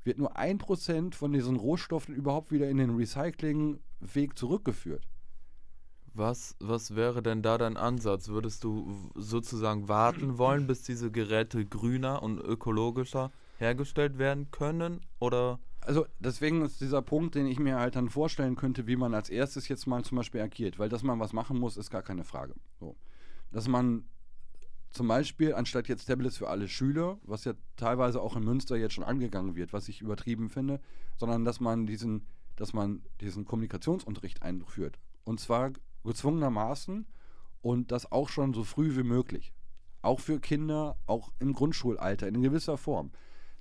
[0.05, 5.09] wird nur ein Prozent von diesen Rohstoffen überhaupt wieder in den Recyclingweg zurückgeführt.
[6.13, 8.29] Was, was wäre denn da dein Ansatz?
[8.29, 15.01] Würdest du sozusagen warten wollen, bis diese Geräte grüner und ökologischer hergestellt werden können?
[15.19, 19.15] Oder also deswegen ist dieser Punkt, den ich mir halt dann vorstellen könnte, wie man
[19.15, 22.03] als erstes jetzt mal zum Beispiel agiert, weil dass man was machen muss, ist gar
[22.03, 22.55] keine Frage.
[22.81, 22.97] So.
[23.53, 24.05] Dass man
[24.91, 28.95] zum Beispiel, anstatt jetzt Tablets für alle Schüler, was ja teilweise auch in Münster jetzt
[28.95, 30.81] schon angegangen wird, was ich übertrieben finde,
[31.19, 32.27] sondern dass man diesen,
[32.57, 34.99] dass man diesen Kommunikationsunterricht einführt.
[35.25, 35.73] Und zwar
[36.05, 37.07] gezwungenermaßen
[37.63, 39.53] und das auch schon so früh wie möglich.
[40.03, 43.11] Auch für Kinder, auch im Grundschulalter, in gewisser Form.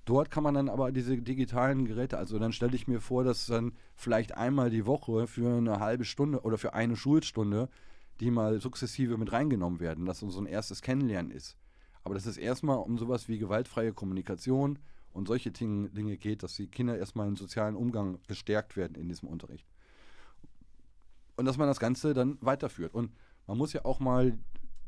[0.06, 3.47] Dort kann man dann aber diese digitalen Geräte, also dann stelle ich mir vor, dass
[3.47, 7.70] dann vielleicht einmal die Woche für eine halbe Stunde oder für eine Schulstunde
[8.20, 11.58] die mal sukzessive mit reingenommen werden, dass so ein erstes Kennenlernen ist.
[12.03, 14.80] Aber dass es erstmal um sowas wie gewaltfreie Kommunikation
[15.12, 19.28] und solche Dinge geht, dass die Kinder erstmal im sozialen Umgang gestärkt werden in diesem
[19.28, 19.66] Unterricht.
[21.36, 22.93] Und dass man das Ganze dann weiterführt.
[22.93, 23.12] Und
[23.47, 24.38] man muss ja auch mal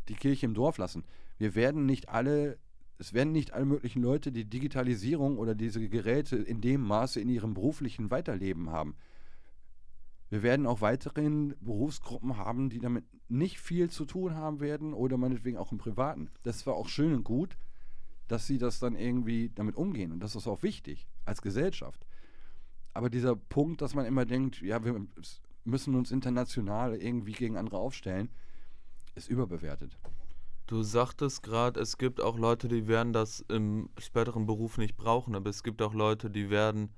[0.08, 1.04] die Kirche im Dorf lassen.
[1.38, 2.58] Wir werden nicht alle,
[3.00, 7.30] es werden nicht alle möglichen Leute die Digitalisierung oder diese Geräte in dem Maße in
[7.30, 8.96] ihrem beruflichen Weiterleben haben.
[10.30, 15.18] Wir werden auch weiterhin Berufsgruppen haben, die damit nicht viel zu tun haben werden oder
[15.18, 16.30] meinetwegen auch im Privaten.
[16.44, 17.58] Das war auch schön und gut,
[18.28, 22.06] dass sie das dann irgendwie damit umgehen und das ist auch wichtig als Gesellschaft.
[22.94, 25.00] Aber dieser Punkt, dass man immer denkt, ja, wir
[25.64, 28.30] müssen uns international irgendwie gegen andere aufstellen,
[29.16, 29.98] ist überbewertet.
[30.68, 35.34] Du sagtest gerade, es gibt auch Leute, die werden das im späteren Beruf nicht brauchen,
[35.34, 36.90] aber es gibt auch Leute, die werden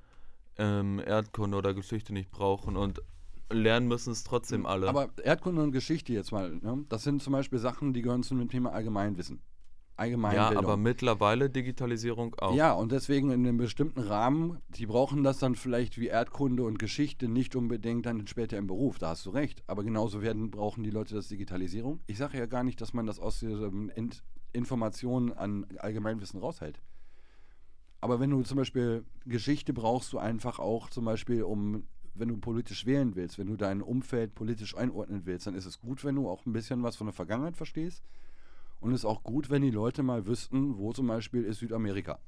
[0.58, 3.04] ähm, Erdkunde oder Geschichte nicht brauchen und
[3.52, 4.90] lernen müssen es trotzdem alle.
[4.90, 6.84] Aber Erdkunde und Geschichte jetzt mal, ne?
[6.90, 9.40] das sind zum Beispiel Sachen, die gehören zu dem Thema Allgemeinwissen.
[10.00, 10.54] Allgemeinbildung.
[10.54, 12.56] Ja, aber mittlerweile Digitalisierung auch.
[12.56, 16.80] Ja, und deswegen in einem bestimmten Rahmen, die brauchen das dann vielleicht wie Erdkunde und
[16.80, 19.64] Geschichte nicht unbedingt dann später im Beruf, da hast du recht.
[19.68, 22.00] Aber genauso werden, brauchen die Leute das Digitalisierung.
[22.08, 23.92] Ich sage ja gar nicht, dass man das aus diesen
[24.54, 26.82] Informationen an Allgemeinwissen raushält.
[28.02, 31.84] Aber wenn du zum Beispiel Geschichte brauchst du einfach auch zum Beispiel, um
[32.16, 35.80] wenn du politisch wählen willst, wenn du dein Umfeld politisch einordnen willst, dann ist es
[35.80, 38.04] gut, wenn du auch ein bisschen was von der Vergangenheit verstehst.
[38.80, 42.20] Und es ist auch gut, wenn die Leute mal wüssten, wo zum Beispiel ist Südamerika.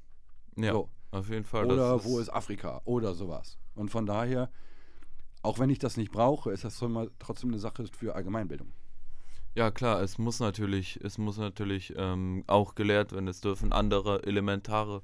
[0.56, 0.88] Ja, so.
[1.10, 1.70] auf jeden Fall.
[1.70, 3.58] Oder ist wo ist Afrika oder sowas.
[3.74, 4.50] Und von daher,
[5.42, 6.78] auch wenn ich das nicht brauche, ist das
[7.18, 8.72] trotzdem eine Sache für Allgemeinbildung.
[9.54, 13.28] Ja, klar, es muss natürlich, es muss natürlich ähm, auch gelehrt werden.
[13.28, 15.02] Es dürfen andere elementare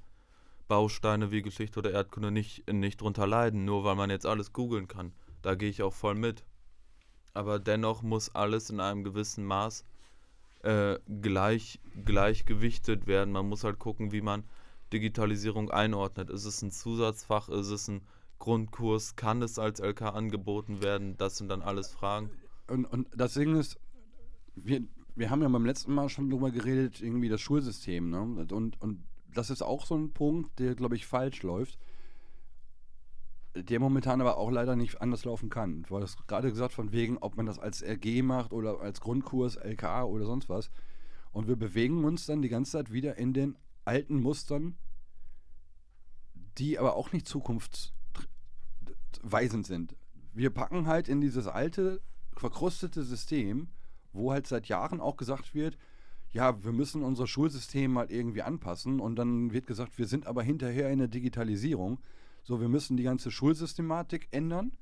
[0.68, 4.88] Bausteine wie Geschichte oder Erdkunde nicht, nicht drunter leiden, nur weil man jetzt alles googeln
[4.88, 5.12] kann.
[5.42, 6.44] Da gehe ich auch voll mit.
[7.34, 9.84] Aber dennoch muss alles in einem gewissen Maß
[10.62, 13.32] äh, gleich, gleich gewichtet werden.
[13.32, 14.44] Man muss halt gucken, wie man
[14.92, 16.30] Digitalisierung einordnet.
[16.30, 17.48] Ist es ein Zusatzfach?
[17.48, 18.02] Ist es ein
[18.38, 19.16] Grundkurs?
[19.16, 21.16] Kann es als LK angeboten werden?
[21.16, 22.30] Das sind dann alles Fragen.
[22.68, 23.78] Und, und das Ding ist,
[24.54, 24.82] wir,
[25.14, 28.10] wir haben ja beim letzten Mal schon drüber geredet, irgendwie das Schulsystem.
[28.10, 28.20] Ne?
[28.20, 29.04] Und, und
[29.34, 31.78] das ist auch so ein Punkt, der, glaube ich, falsch läuft.
[33.64, 35.82] Der momentan aber auch leider nicht anders laufen kann.
[35.84, 39.56] Du hast gerade gesagt, von wegen, ob man das als RG macht oder als Grundkurs,
[39.56, 40.70] LKA oder sonst was.
[41.32, 44.76] Und wir bewegen uns dann die ganze Zeit wieder in den alten Mustern,
[46.58, 49.96] die aber auch nicht zukunftsweisend sind.
[50.32, 52.00] Wir packen halt in dieses alte,
[52.36, 53.68] verkrustete System,
[54.12, 55.76] wo halt seit Jahren auch gesagt wird,
[56.30, 60.42] ja, wir müssen unser Schulsystem mal irgendwie anpassen und dann wird gesagt, wir sind aber
[60.42, 62.00] hinterher in der Digitalisierung.
[62.48, 64.72] So, wir müssen die ganze Schulsystematik ändern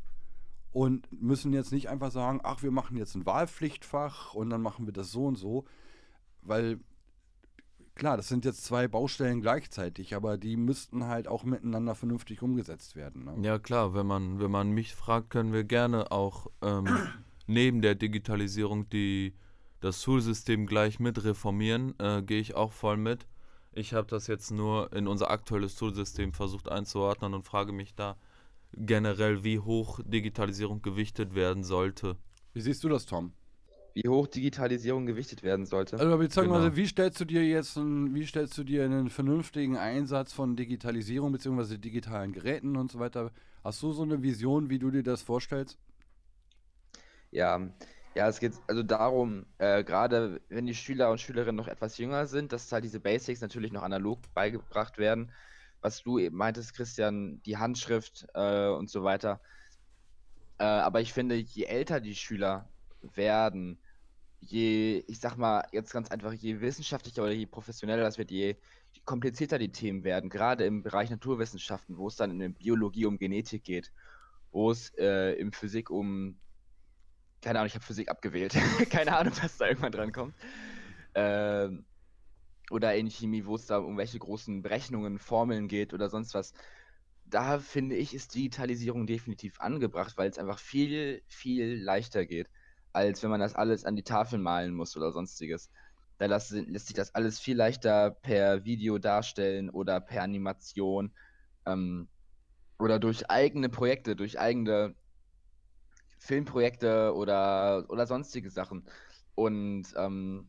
[0.71, 4.87] und müssen jetzt nicht einfach sagen, ach, wir machen jetzt ein Wahlpflichtfach und dann machen
[4.87, 5.65] wir das so und so,
[6.43, 6.79] weil
[7.97, 12.95] klar, das sind jetzt zwei Baustellen gleichzeitig, aber die müssten halt auch miteinander vernünftig umgesetzt
[12.95, 13.25] werden.
[13.25, 13.35] Ne?
[13.43, 16.87] Ja klar, wenn man, wenn man mich fragt, können wir gerne auch ähm,
[17.49, 19.35] neben der Digitalisierung die
[19.81, 23.27] das Schulsystem gleich mit reformieren, äh, gehe ich auch voll mit.
[23.77, 28.17] Ich habe das jetzt nur in unser aktuelles Schulsystem versucht einzuordnen und frage mich da
[28.73, 32.17] generell, wie hoch Digitalisierung gewichtet werden sollte.
[32.55, 33.35] Wie siehst du das, Tom?
[33.93, 35.99] Wie hoch Digitalisierung gewichtet werden sollte.
[35.99, 36.77] Also beziehungsweise genau.
[36.77, 41.33] wie stellst du dir jetzt einen, wie stellst du dir einen vernünftigen Einsatz von Digitalisierung
[41.33, 41.77] bzw.
[41.77, 43.31] digitalen Geräten und so weiter?
[43.63, 45.79] Hast du so eine Vision, wie du dir das vorstellst?
[47.31, 47.61] Ja,
[48.17, 52.27] ja, es geht also darum, äh, gerade wenn die Schüler und Schülerinnen noch etwas jünger
[52.27, 55.31] sind, dass halt diese Basics natürlich noch analog beigebracht werden.
[55.83, 59.39] Was du eben meintest, Christian, die Handschrift äh, und so weiter.
[60.59, 62.67] Äh, aber ich finde, je älter die Schüler
[63.03, 63.79] werden,
[64.41, 68.57] je, ich sag mal, jetzt ganz einfach, je wissenschaftlicher oder je professioneller das wird, je
[69.05, 73.19] komplizierter die Themen werden, gerade im Bereich Naturwissenschaften, wo es dann in der Biologie um
[73.19, 73.93] Genetik geht,
[74.53, 76.39] wo es äh, in Physik um
[77.47, 78.57] keine Ahnung, ich habe Physik abgewählt.
[78.91, 80.35] keine Ahnung, was da irgendwann dran kommt.
[81.15, 81.87] Ähm,
[82.73, 86.55] oder in Chemie, wo es da um welche großen Berechnungen, Formeln geht oder sonst was.
[87.25, 92.51] Da finde ich, ist Digitalisierung definitiv angebracht, weil es einfach viel, viel leichter geht,
[92.93, 95.71] als wenn man das alles an die Tafel malen muss oder sonstiges.
[96.19, 101.15] Da lässt, lässt sich das alles viel leichter per Video darstellen oder per Animation
[101.65, 102.09] ähm,
[102.81, 104.97] oder durch eigene Projekte, durch eigene
[106.27, 108.89] Filmprojekte oder, oder sonstige Sachen.
[109.35, 110.49] Und ähm,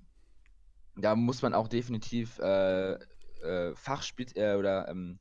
[0.96, 5.20] da muss man auch definitiv äh, äh, Fachspe äh, oder ähm,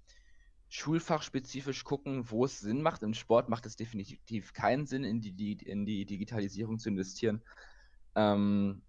[0.68, 3.02] schulfachspezifisch gucken, wo es Sinn macht.
[3.02, 7.42] Im Sport macht es definitiv keinen Sinn, in die, die in die Digitalisierung zu investieren.
[8.14, 8.82] Ähm,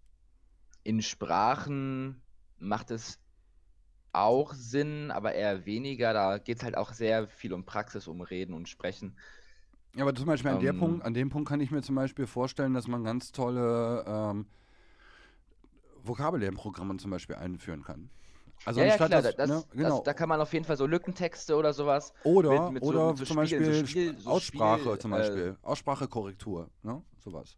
[0.84, 2.24] in Sprachen
[2.57, 3.20] macht es
[4.13, 6.13] auch Sinn, aber eher weniger.
[6.13, 9.18] Da geht es halt auch sehr viel um Praxis, um Reden und Sprechen.
[9.95, 10.79] Ja, aber zum Beispiel an, der ähm.
[10.79, 14.45] Punkt, an dem Punkt kann ich mir zum Beispiel vorstellen, dass man ganz tolle ähm,
[16.03, 18.09] Vokabellernprogramme zum Beispiel einführen kann.
[18.65, 19.89] Also ja, ja klar, das, ne, genau.
[19.97, 22.13] Das, da kann man auf jeden Fall so Lückentexte oder sowas.
[22.23, 25.57] Oder, mit, mit oder so, zum Spiel, Beispiel so Spiel, so Aussprache Spiel, zum Beispiel.
[25.61, 27.01] Äh, Aussprachekorrektur, ne?
[27.19, 27.57] Sowas.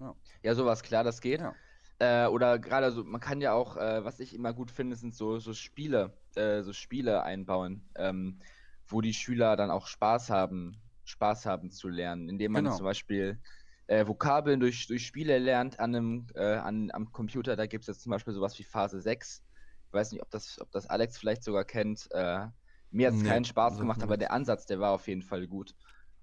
[0.00, 0.14] Ja.
[0.42, 1.40] ja, sowas, klar, das geht.
[1.40, 1.54] Ja.
[1.98, 5.14] Äh, oder gerade so, man kann ja auch, äh, was ich immer gut finde, sind
[5.14, 8.38] so, so Spiele, äh, so Spiele einbauen, ähm,
[8.86, 12.76] wo die Schüler dann auch Spaß haben, Spaß haben zu lernen, indem man genau.
[12.76, 13.40] zum Beispiel
[13.86, 17.56] äh, Vokabeln durch, durch Spiele lernt an einem, äh, an, am Computer.
[17.56, 19.42] Da gibt es jetzt zum Beispiel sowas wie Phase 6.
[19.86, 22.08] Ich weiß nicht, ob das, ob das Alex vielleicht sogar kennt.
[22.12, 22.46] Äh,
[22.90, 25.46] mir hat es nee, keinen Spaß gemacht, aber der Ansatz, der war auf jeden Fall
[25.46, 25.74] gut.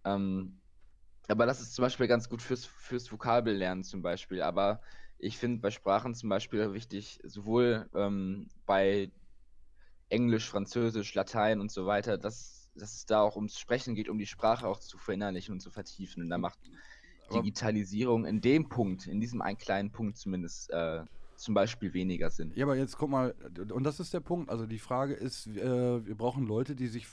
[0.04, 0.62] Ähm,
[1.28, 4.42] aber das ist zum Beispiel ganz gut fürs, fürs Vokabellernen zum Beispiel.
[4.42, 4.82] Aber
[5.18, 9.12] ich finde bei Sprachen zum Beispiel wichtig, sowohl ähm, bei
[10.10, 14.18] Englisch, Französisch, Latein und so weiter, dass, dass es da auch ums Sprechen geht, um
[14.18, 16.24] die Sprache auch zu verinnerlichen und zu vertiefen.
[16.24, 16.60] Und da macht
[17.34, 21.04] Digitalisierung in dem Punkt, in diesem einen kleinen Punkt zumindest, äh,
[21.36, 22.52] zum Beispiel weniger Sinn.
[22.56, 23.36] Ja, aber jetzt guck mal,
[23.72, 24.50] und das ist der Punkt.
[24.50, 27.08] Also die Frage ist, äh, wir brauchen Leute, die sich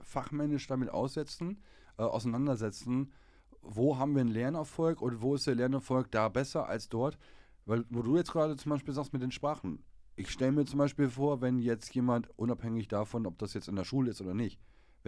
[0.00, 1.62] fachmännisch damit aussetzen,
[1.98, 3.12] äh, auseinandersetzen.
[3.60, 7.18] Wo haben wir einen Lernerfolg und wo ist der Lernerfolg da besser als dort?
[7.66, 9.82] Weil, wo du jetzt gerade zum Beispiel sagst mit den Sprachen.
[10.16, 13.76] Ich stelle mir zum Beispiel vor, wenn jetzt jemand, unabhängig davon, ob das jetzt in
[13.76, 14.58] der Schule ist oder nicht,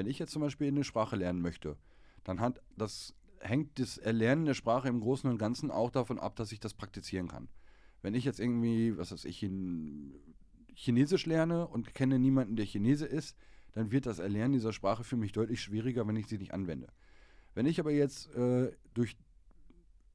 [0.00, 1.76] wenn ich jetzt zum Beispiel eine Sprache lernen möchte,
[2.24, 6.36] dann hat das, hängt das Erlernen der Sprache im Großen und Ganzen auch davon ab,
[6.36, 7.50] dass ich das praktizieren kann.
[8.00, 9.46] Wenn ich jetzt irgendwie, was weiß ich,
[10.74, 13.36] Chinesisch lerne und kenne niemanden, der Chinese ist,
[13.72, 16.88] dann wird das Erlernen dieser Sprache für mich deutlich schwieriger, wenn ich sie nicht anwende.
[17.52, 19.18] Wenn ich aber jetzt äh, durch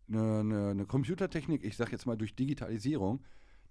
[0.07, 3.23] eine, eine, eine Computertechnik, ich sage jetzt mal durch Digitalisierung,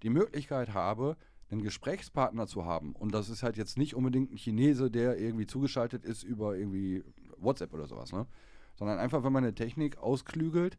[0.05, 1.17] die Möglichkeit habe,
[1.55, 2.93] einen Gesprächspartner zu haben.
[2.93, 7.03] Und das ist halt jetzt nicht unbedingt ein Chinese, der irgendwie zugeschaltet ist über irgendwie
[7.39, 8.27] WhatsApp oder sowas, ne?
[8.77, 10.79] Sondern einfach, wenn man eine Technik ausklügelt,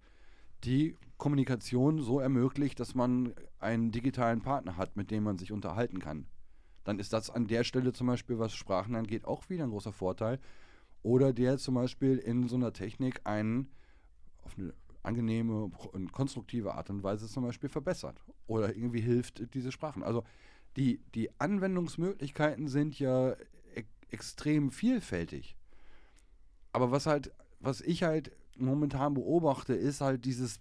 [0.64, 6.00] die Kommunikation so ermöglicht, dass man einen digitalen Partner hat, mit dem man sich unterhalten
[6.00, 6.28] kann.
[6.84, 9.94] Dann ist das an der Stelle zum Beispiel, was Sprachen angeht, auch wieder ein großer
[9.94, 10.40] Vorteil.
[11.04, 13.70] Oder der zum Beispiel in so einer Technik einen
[14.44, 14.74] auf eine
[15.06, 20.04] angenehme und konstruktive Art und Weise zum Beispiel verbessert oder irgendwie hilft diese Sprachen.
[20.04, 20.24] Also
[20.76, 23.32] die, die Anwendungsmöglichkeiten sind ja
[23.74, 25.56] e extrem vielfältig.
[26.72, 30.60] Aber was halt, was ich halt momentan beobachte, ist halt dieses,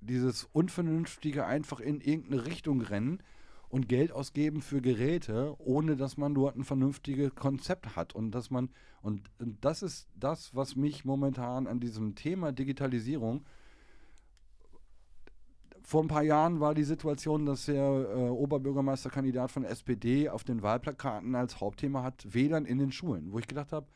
[0.00, 3.22] dieses unvernünftige einfach in irgendeine Richtung rennen
[3.68, 8.14] und Geld ausgeben für Geräte, ohne dass man dort ein vernünftiges Konzept hat.
[8.14, 8.70] Und dass man,
[9.02, 13.44] und, und das ist das, was mich momentan an diesem Thema Digitalisierung
[15.86, 20.62] vor ein paar Jahren war die Situation, dass der äh, Oberbürgermeisterkandidat von SPD auf den
[20.62, 23.86] Wahlplakaten als Hauptthema hat WLAN in den Schulen, wo ich gedacht habe,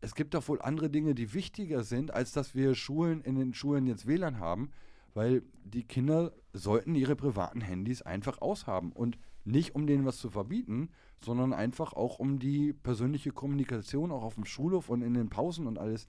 [0.00, 3.52] es gibt doch wohl andere Dinge, die wichtiger sind, als dass wir Schulen in den
[3.52, 4.70] Schulen jetzt WLAN haben
[5.18, 10.30] weil die Kinder sollten ihre privaten Handys einfach aushaben und nicht um denen was zu
[10.30, 10.90] verbieten,
[11.20, 15.66] sondern einfach auch um die persönliche Kommunikation auch auf dem Schulhof und in den Pausen
[15.66, 16.06] und alles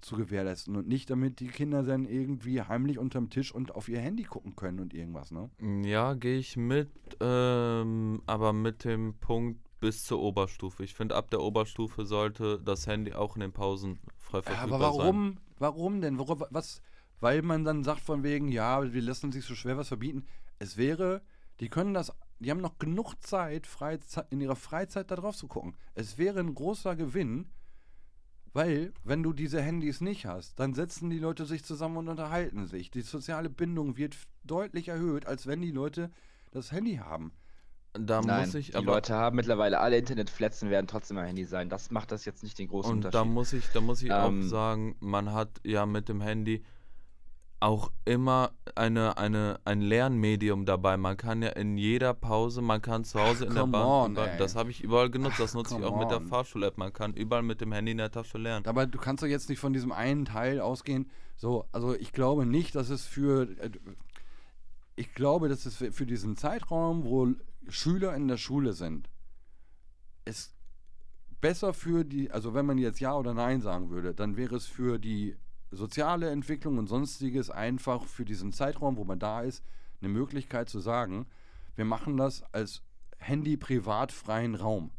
[0.00, 4.00] zu gewährleisten und nicht damit die Kinder dann irgendwie heimlich unterm Tisch und auf ihr
[4.00, 5.50] Handy gucken können und irgendwas, ne?
[5.84, 6.90] Ja, gehe ich mit,
[7.20, 10.84] ähm, aber mit dem Punkt bis zur Oberstufe.
[10.84, 14.74] Ich finde, ab der Oberstufe sollte das Handy auch in den Pausen frei verfügbar sein.
[14.74, 15.40] Aber warum, sein.
[15.58, 16.18] warum denn?
[16.18, 16.82] Worauf, was,
[17.20, 20.26] weil man dann sagt von wegen, ja, wir lassen sich so schwer was verbieten.
[20.58, 21.22] Es wäre,
[21.60, 25.48] die können das, die haben noch genug Zeit, Freizeit, in ihrer Freizeit da drauf zu
[25.48, 25.74] gucken.
[25.94, 27.50] Es wäre ein großer Gewinn,
[28.52, 32.66] weil, wenn du diese Handys nicht hast, dann setzen die Leute sich zusammen und unterhalten
[32.66, 32.90] sich.
[32.90, 36.10] Die soziale Bindung wird deutlich erhöht, als wenn die Leute
[36.50, 37.32] das Handy haben.
[37.92, 41.68] Da Nein, muss ich die Leute haben mittlerweile alle Internetfletzen werden trotzdem am Handy sein.
[41.68, 43.20] Das macht das jetzt nicht den großen und Unterschied.
[43.20, 46.20] Und da muss ich, da muss ich ähm, auch sagen, man hat ja mit dem
[46.20, 46.62] Handy
[47.60, 50.96] auch immer eine, eine, ein Lernmedium dabei.
[50.96, 54.28] Man kann ja in jeder Pause, man kann zu Hause Ach, in der Bahn, on,
[54.38, 55.98] das habe ich überall genutzt, das nutze ich auch on.
[55.98, 56.78] mit der Fahrschul-App.
[56.78, 58.66] Man kann überall mit dem Handy in der Tasche lernen.
[58.66, 61.10] Aber du kannst doch jetzt nicht von diesem einen Teil ausgehen.
[61.36, 63.42] So, also ich glaube nicht, dass es für.
[63.58, 63.70] Äh,
[64.96, 67.28] ich glaube, dass es für diesen Zeitraum, wo
[67.68, 69.08] Schüler in der Schule sind,
[70.24, 70.54] es
[71.40, 74.66] besser für die, also wenn man jetzt Ja oder Nein sagen würde, dann wäre es
[74.66, 75.36] für die
[75.70, 79.62] soziale Entwicklung und sonstiges einfach für diesen Zeitraum, wo man da ist,
[80.00, 81.26] eine Möglichkeit zu sagen,
[81.76, 82.82] wir machen das als
[83.18, 84.90] Handy-privatfreien Raum.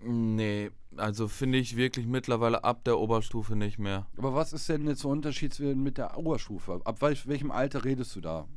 [0.00, 4.06] Nee, also finde ich wirklich mittlerweile ab der Oberstufe nicht mehr.
[4.16, 6.80] Aber was ist denn jetzt der Unterschied mit der Oberstufe?
[6.84, 8.48] Ab welchem Alter redest du da?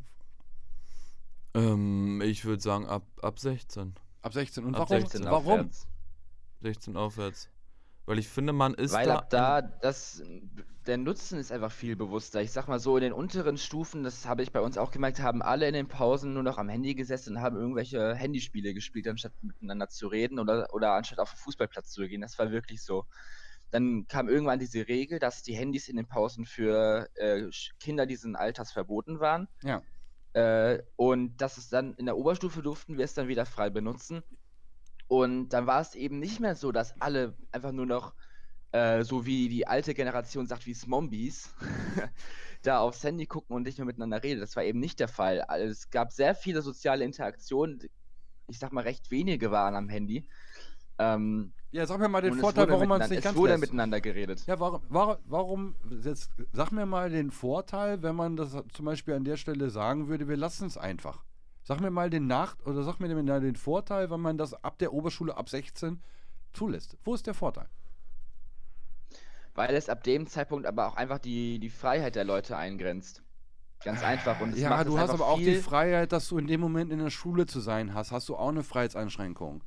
[1.54, 3.96] Ähm, ich würde sagen ab, ab 16.
[4.22, 4.66] Ab 16.
[4.66, 5.02] Und Ab warum?
[5.02, 5.36] 16 warum?
[5.36, 5.88] aufwärts.
[6.62, 7.50] 16 aufwärts.
[8.06, 9.18] Weil ich finde, man ist Weil da.
[9.18, 10.24] ab da, das,
[10.88, 12.42] der Nutzen ist einfach viel bewusster.
[12.42, 15.22] Ich sag mal so, in den unteren Stufen, das habe ich bei uns auch gemerkt,
[15.22, 19.08] haben alle in den Pausen nur noch am Handy gesessen und haben irgendwelche Handyspiele gespielt,
[19.08, 22.22] anstatt miteinander zu reden oder, oder anstatt auf den Fußballplatz zu gehen.
[22.22, 23.06] Das war wirklich so.
[23.70, 27.44] Dann kam irgendwann diese Regel, dass die Handys in den Pausen für äh,
[27.80, 29.48] Kinder diesen Alters verboten waren.
[29.64, 29.82] Ja.
[30.34, 34.24] Äh, und das ist dann in der Oberstufe durften wir es dann wieder frei benutzen.
[35.12, 38.14] Und dann war es eben nicht mehr so, dass alle einfach nur noch,
[38.72, 41.54] äh, so wie die alte Generation sagt, wie Zombies,
[42.62, 44.40] da aufs Handy gucken und nicht mehr miteinander reden.
[44.40, 45.42] Das war eben nicht der Fall.
[45.42, 47.82] Also es gab sehr viele soziale Interaktionen.
[48.48, 50.30] Ich sag mal, recht wenige waren am Handy.
[50.98, 53.64] Ähm, Ja, sag mir mal den Vorteil, warum man es nicht ganz Es wurde lässt.
[53.64, 54.46] miteinander geredet.
[54.48, 59.16] Ja, warum, warum, warum, jetzt sag mir mal den Vorteil, wenn man das zum Beispiel
[59.16, 61.26] an der Stelle sagen würde, wir lassen es einfach.
[61.64, 64.78] Sag mir mal den Nach- oder sag mir mal den Vorteil, wenn man das ab
[64.80, 66.02] der Oberschule ab 16
[66.54, 66.98] zulässt.
[67.04, 67.70] Wo ist der Vorteil?
[69.54, 73.22] Weil es ab dem Zeitpunkt aber auch einfach die, die Freiheit der Leute eingrenzt.
[73.84, 74.40] Ganz einfach.
[74.40, 77.10] Und ja, du hast aber auch die Freiheit, dass du in dem Moment in der
[77.10, 78.12] Schule zu sein hast.
[78.12, 79.64] Hast du auch eine Freiheitseinschränkung?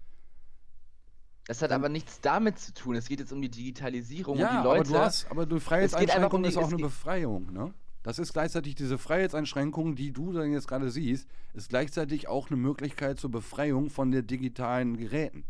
[1.46, 2.94] Das hat aber nichts damit zu tun.
[2.94, 4.80] Es geht jetzt um die Digitalisierung ja, und die Leute.
[4.80, 7.74] aber du hast, aber du einfach Freiheitseinschränkung um die- ist auch eine Befreiung, ne?
[8.04, 12.58] Das ist gleichzeitig diese Freiheitseinschränkung, die du dann jetzt gerade siehst, ist gleichzeitig auch eine
[12.58, 15.46] Möglichkeit zur Befreiung von den digitalen Geräten.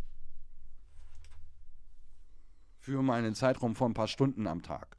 [2.79, 4.97] Für mal einen Zeitraum von ein paar Stunden am Tag.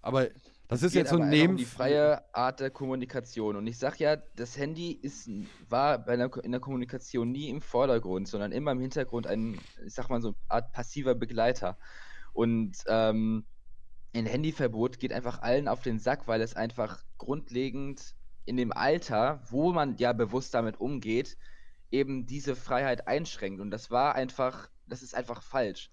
[0.00, 0.28] Aber
[0.68, 1.50] das ist jetzt so Neben.
[1.50, 3.56] um die freie Art der Kommunikation.
[3.56, 5.28] Und ich sag ja, das Handy ist,
[5.68, 9.92] war bei der, in der Kommunikation nie im Vordergrund, sondern immer im Hintergrund ein, ich
[9.92, 11.76] sag mal so eine Art passiver Begleiter.
[12.32, 13.44] Und ähm,
[14.14, 19.42] ein Handyverbot geht einfach allen auf den Sack, weil es einfach grundlegend in dem Alter,
[19.48, 21.36] wo man ja bewusst damit umgeht,
[21.90, 23.60] eben diese Freiheit einschränkt.
[23.60, 25.90] Und das war einfach, das ist einfach falsch.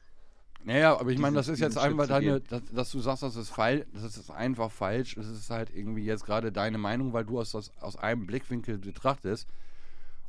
[0.64, 3.50] Naja, aber ich meine, das ist jetzt einfach deine, dass, dass du sagst, das ist
[3.50, 5.16] falsch, das ist einfach falsch.
[5.16, 9.48] Das ist halt irgendwie jetzt gerade deine Meinung, weil du aus, aus einem Blickwinkel betrachtest.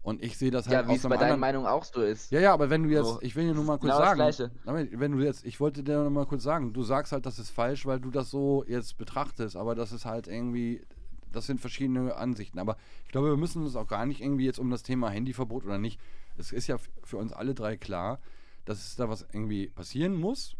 [0.03, 1.41] Und ich sehe das halt Ja, wie es bei deiner anderen.
[1.41, 2.31] Meinung auch so ist.
[2.31, 4.51] Ja, ja, aber wenn du jetzt, So, ich will dir nur mal kurz genau sagen,
[4.93, 7.51] wenn du jetzt, ich wollte dir nur mal kurz sagen, du sagst halt, das ist
[7.51, 10.87] falsch, weil du das so jetzt betrachtest, aber das ist halt irgendwie,
[11.33, 12.59] das sind verschiedene Ansichten.
[12.59, 15.65] Aber ich glaube, wir müssen uns auch gar nicht irgendwie jetzt um das Thema Handyverbot
[15.65, 16.01] oder nicht.
[16.39, 18.21] Es ist ja für uns alle drei klar,
[18.65, 20.57] dass es da was irgendwie passieren muss.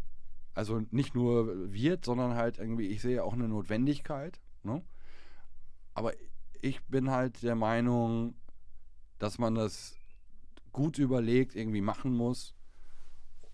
[0.53, 4.39] Also nicht nur wird, sondern halt irgendwie, ich sehe auch eine Notwendigkeit.
[4.63, 4.83] Ne?
[5.93, 6.13] Aber
[6.61, 8.35] ich bin halt der Meinung,
[9.21, 9.95] dass man das
[10.71, 12.55] gut überlegt irgendwie machen muss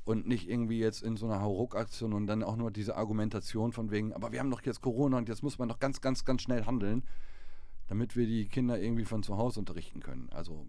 [0.05, 3.91] und nicht irgendwie jetzt in so einer Hauruck-Aktion und dann auch nur diese Argumentation von
[3.91, 6.43] wegen, aber wir haben doch jetzt Corona und jetzt muss man doch ganz, ganz, ganz
[6.43, 7.03] schnell handeln,
[7.89, 10.29] damit wir die Kinder irgendwie von zu Hause unterrichten können.
[10.31, 10.65] Also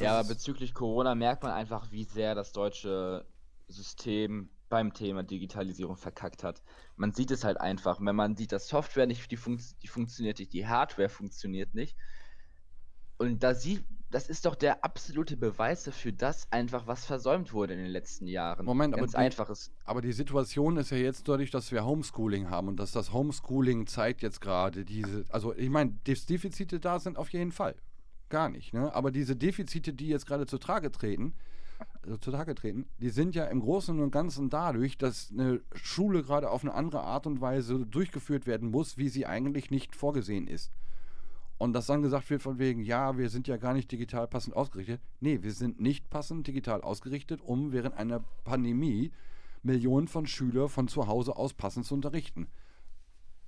[0.00, 3.24] Ja, aber bezüglich Corona merkt man einfach, wie sehr das deutsche
[3.68, 6.60] System beim Thema Digitalisierung verkackt hat.
[6.96, 8.00] Man sieht es halt einfach.
[8.00, 11.96] Wenn man sieht, dass Software nicht, die, funkt, die funktioniert nicht, die Hardware funktioniert nicht.
[13.18, 17.74] Und da sieht, das ist doch der absolute Beweis dafür, dass einfach was versäumt wurde
[17.74, 18.66] in den letzten Jahren.
[18.66, 19.70] Moment, aber Ganz die- einfaches.
[19.84, 23.86] Aber die Situation ist ja jetzt dadurch, dass wir Homeschooling haben und dass das Homeschooling
[23.86, 27.76] zeigt jetzt gerade diese, also ich meine, Defizite da sind auf jeden Fall.
[28.28, 28.94] Gar nicht, ne?
[28.94, 31.34] Aber diese Defizite, die jetzt gerade zutage treten,
[32.02, 36.50] also zutage treten, die sind ja im Großen und Ganzen dadurch, dass eine Schule gerade
[36.50, 40.70] auf eine andere Art und Weise durchgeführt werden muss, wie sie eigentlich nicht vorgesehen ist.
[41.60, 44.56] Und dass dann gesagt wird von wegen, ja, wir sind ja gar nicht digital passend
[44.56, 44.98] ausgerichtet.
[45.20, 49.12] Nee, wir sind nicht passend digital ausgerichtet, um während einer Pandemie
[49.62, 52.48] Millionen von Schülern von zu Hause aus passend zu unterrichten.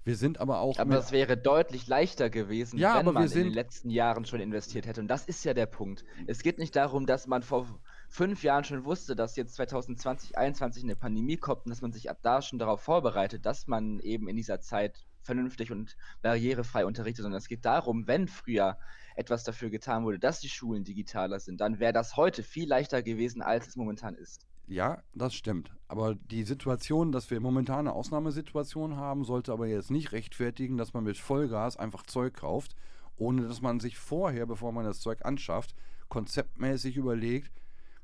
[0.05, 0.79] Wir sind aber auch.
[0.79, 4.27] Aber es wäre deutlich leichter gewesen, Ja, wenn aber wir man in den letzten Jahren
[4.27, 5.01] schon investiert hätte.
[5.01, 6.05] Und das ist ja der Punkt.
[6.27, 7.67] Es geht nicht darum, dass man vor
[8.11, 12.11] fünf Jahren schon wusste, dass jetzt 2020, 2021 eine Pandemie kommt und dass man sich
[12.11, 17.23] ab da schon darauf vorbereitet, dass man eben in dieser Zeit vernünftig und barrierefrei unterrichtet,
[17.23, 18.79] sondern es geht darum, wenn früher
[19.17, 23.03] etwas dafür getan wurde, dass die Schulen digitaler sind, dann wäre das heute viel leichter
[23.03, 24.47] gewesen, als es momentan ist.
[24.67, 25.71] Ja, das stimmt.
[25.89, 30.95] Aber die Situation, dass wir momentan eine Ausnahmesituation haben, sollte aber jetzt nicht rechtfertigen, dass
[30.95, 32.75] man mit Vollgas einfach Zeug kauft,
[33.17, 35.75] ohne dass man sich vorher, bevor man das Zeug anschafft,
[36.09, 37.53] konzeptmäßig überlegt,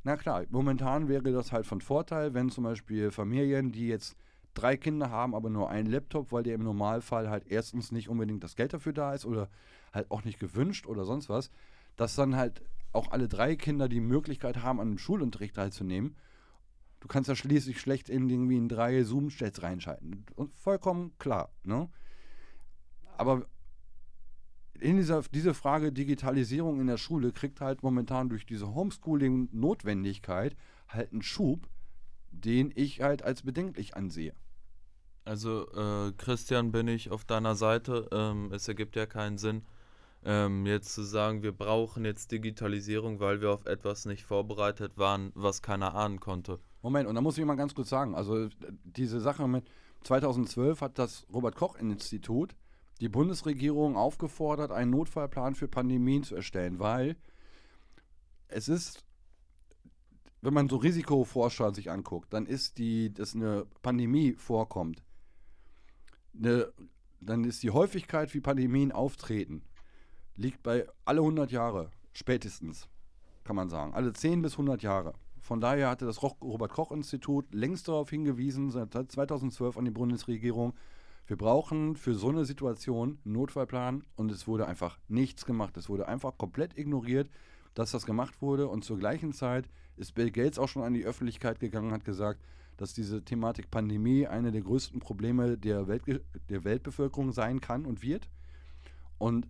[0.04, 4.16] na klar, momentan wäre das halt von Vorteil, wenn zum Beispiel Familien, die jetzt
[4.58, 8.42] drei Kinder haben, aber nur einen Laptop, weil der im Normalfall halt erstens nicht unbedingt
[8.42, 9.48] das Geld dafür da ist oder
[9.92, 11.50] halt auch nicht gewünscht oder sonst was,
[11.96, 16.16] dass dann halt auch alle drei Kinder die Möglichkeit haben, an dem Schulunterricht teilzunehmen.
[17.00, 20.24] Du kannst ja schließlich schlecht in irgendwie in drei Zoom-Chats reinschalten.
[20.34, 21.88] Und vollkommen klar, ne?
[23.16, 23.46] Aber
[24.80, 30.56] in dieser diese Frage Digitalisierung in der Schule kriegt halt momentan durch diese Homeschooling-Notwendigkeit
[30.88, 31.68] halt einen Schub,
[32.30, 34.34] den ich halt als bedenklich ansehe.
[35.28, 38.08] Also, äh, Christian, bin ich auf deiner Seite.
[38.12, 39.62] Ähm, es ergibt ja keinen Sinn,
[40.24, 45.30] ähm, jetzt zu sagen, wir brauchen jetzt Digitalisierung, weil wir auf etwas nicht vorbereitet waren,
[45.34, 46.60] was keiner ahnen konnte.
[46.80, 48.48] Moment, und da muss ich mal ganz kurz sagen, also
[48.84, 49.68] diese Sache mit
[50.04, 52.56] 2012 hat das Robert Koch Institut
[53.02, 57.16] die Bundesregierung aufgefordert, einen Notfallplan für Pandemien zu erstellen, weil
[58.48, 59.04] es ist,
[60.40, 65.02] wenn man so Risikoforscher sich anguckt, dann ist die, dass eine Pandemie vorkommt,
[66.36, 66.72] eine,
[67.20, 69.62] dann ist die Häufigkeit, wie Pandemien auftreten,
[70.36, 72.88] liegt bei alle 100 Jahre spätestens,
[73.44, 75.14] kann man sagen, alle 10 bis 100 Jahre.
[75.40, 80.74] Von daher hatte das Robert Koch Institut längst darauf hingewiesen, seit 2012 an die Bundesregierung,
[81.28, 85.76] wir brauchen für so eine Situation einen Notfallplan und es wurde einfach nichts gemacht.
[85.76, 87.28] Es wurde einfach komplett ignoriert,
[87.74, 89.68] dass das gemacht wurde und zur gleichen Zeit
[89.98, 92.40] ist Bill Gates auch schon an die Öffentlichkeit gegangen und hat gesagt,
[92.78, 96.02] dass diese Thematik Pandemie eine der größten Probleme der, Welt,
[96.48, 98.30] der Weltbevölkerung sein kann und wird.
[99.18, 99.48] Und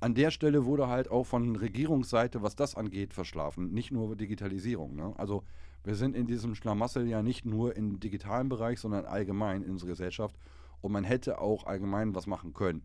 [0.00, 3.72] an der Stelle wurde halt auch von Regierungsseite, was das angeht, verschlafen.
[3.72, 4.96] Nicht nur Digitalisierung.
[4.96, 5.14] Ne?
[5.16, 5.44] Also
[5.84, 9.90] wir sind in diesem Schlamassel ja nicht nur im digitalen Bereich, sondern allgemein in unserer
[9.90, 10.36] Gesellschaft.
[10.80, 12.82] Und man hätte auch allgemein was machen können.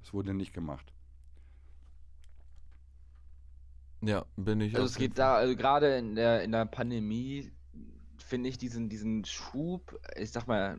[0.00, 0.92] Es wurde nicht gemacht.
[4.00, 4.74] Ja, bin ich.
[4.74, 7.50] Also es geht da, also gerade in der, in der Pandemie
[8.24, 10.78] finde ich diesen, diesen Schub, ich sag mal,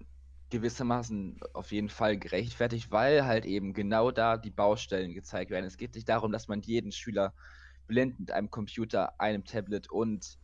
[0.49, 5.65] gewissermaßen auf jeden Fall gerechtfertigt, weil halt eben genau da die Baustellen gezeigt werden.
[5.65, 7.33] Es geht nicht darum, dass man jeden Schüler
[7.87, 10.37] blind mit einem Computer, einem Tablet und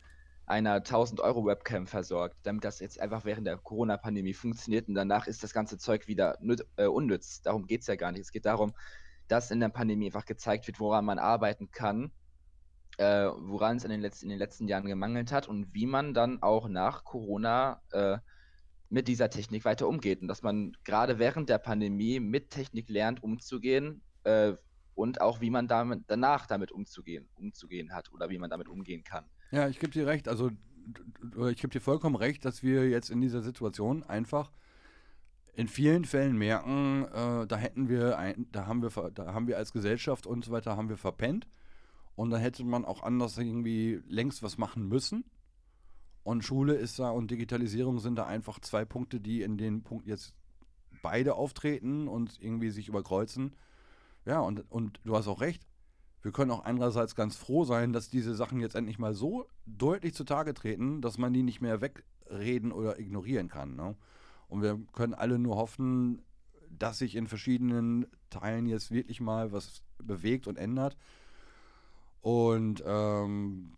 [0.46, 5.26] einer 1000 Euro Webcam versorgt, damit das jetzt einfach während der Corona-Pandemie funktioniert und danach
[5.26, 6.36] ist das ganze Zeug wieder
[6.76, 7.42] äh, unnütz.
[7.42, 8.22] Darum geht es ja gar nicht.
[8.22, 8.74] Es geht darum,
[9.28, 12.12] dass in der Pandemie einfach gezeigt wird, woran man arbeiten kann,
[12.98, 16.14] äh, woran es in den, letzten, in den letzten Jahren gemangelt hat und wie man
[16.14, 18.18] dann auch nach Corona äh,
[18.90, 20.20] mit dieser Technik weiter umgeht.
[20.20, 24.52] Und dass man gerade während der Pandemie mit Technik lernt, umzugehen äh,
[24.94, 29.02] und auch wie man damit danach damit umzugehen, umzugehen hat oder wie man damit umgehen
[29.04, 29.24] kann.
[29.50, 30.28] Ja, ich gebe dir recht.
[30.28, 34.52] Also ich gebe dir vollkommen recht, dass wir jetzt in dieser Situation einfach
[35.54, 39.58] in vielen Fällen merken, äh, da hätten wir, ein, da haben wir, da haben wir
[39.58, 41.46] als Gesellschaft und so weiter haben wir verpennt
[42.14, 45.24] und da hätte man auch anders irgendwie längst was machen müssen.
[46.22, 50.06] Und Schule ist da und Digitalisierung sind da einfach zwei Punkte, die in den Punkt
[50.06, 50.34] jetzt
[51.02, 53.56] beide auftreten und irgendwie sich überkreuzen.
[54.24, 55.66] Ja, und, und du hast auch recht
[56.22, 60.14] wir können auch andererseits ganz froh sein, dass diese Sachen jetzt endlich mal so deutlich
[60.14, 63.74] zutage treten, dass man die nicht mehr wegreden oder ignorieren kann.
[63.74, 63.96] Ne?
[64.48, 66.22] Und wir können alle nur hoffen,
[66.70, 70.96] dass sich in verschiedenen Teilen jetzt wirklich mal was bewegt und ändert.
[72.22, 73.72] Und ähm,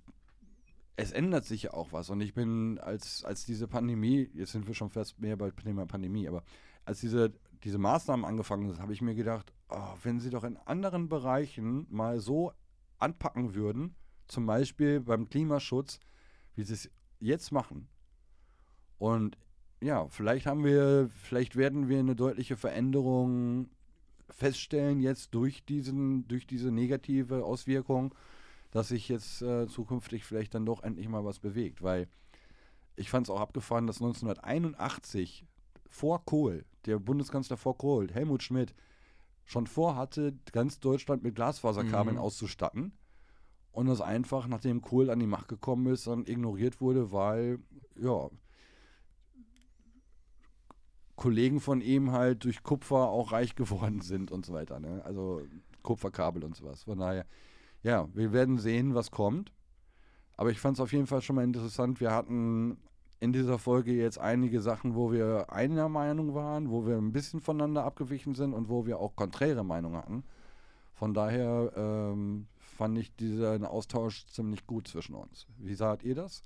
[0.97, 2.11] es ändert sich ja auch was.
[2.11, 5.87] Und ich bin, als, als diese Pandemie, jetzt sind wir schon fast mehr bei Thema
[5.87, 6.45] Pandemie, aber
[6.85, 7.33] als diese,
[7.65, 11.87] diese Maßnahmen angefangen sind, habe ich mir gedacht, oh, wenn sie doch in anderen Bereichen
[11.91, 12.53] mal so
[12.99, 13.95] anpacken würden,
[14.29, 15.99] zum Beispiel beim Klimaschutz,
[16.55, 16.91] wie sie es
[17.21, 17.89] jetzt machen.
[18.99, 19.37] Und
[19.81, 23.71] ja, vielleicht haben wir, vielleicht werden wir eine deutliche Veränderung
[24.31, 28.15] feststellen jetzt durch diesen, durch diese negative Auswirkung,
[28.75, 32.09] dass sich jetzt äh, zukünftig vielleicht dann doch endlich mal was bewegt, weil
[32.97, 35.47] ich fand es auch abgefahren, dass 1981
[35.89, 38.75] vor Kohl, der Bundeskanzler vor Kohl, Helmut Schmidt,
[39.45, 42.23] schon vorhatte, ganz Deutschland mit Glasfaserkabeln mhm.
[42.23, 42.93] auszustatten.
[43.71, 47.61] Und das einfach, nachdem Kohl an die Macht gekommen ist, dann ignoriert wurde, weil,
[47.97, 48.29] ja,
[51.15, 54.81] Kollegen von ihm halt durch Kupfer auch reich geworden sind und so weiter.
[54.81, 55.01] Ne?
[55.05, 55.43] Also
[55.85, 56.83] Kupferkabel und sowas.
[56.83, 57.25] Von daher,
[57.85, 59.53] ja, wir werden sehen, was kommt.
[60.37, 62.01] Aber ich fand es auf jeden Fall schon mal interessant.
[62.01, 62.79] Wir hatten
[63.21, 67.41] in dieser Folge jetzt einige Sachen, wo wir einer Meinung waren, wo wir ein bisschen
[67.41, 70.25] voneinander abgewichen sind und wo wir auch konträre Meinungen hatten.
[70.95, 75.47] Von daher ähm, fand ich diesen Austausch ziemlich gut zwischen uns.
[75.59, 76.43] Wie saht ihr das?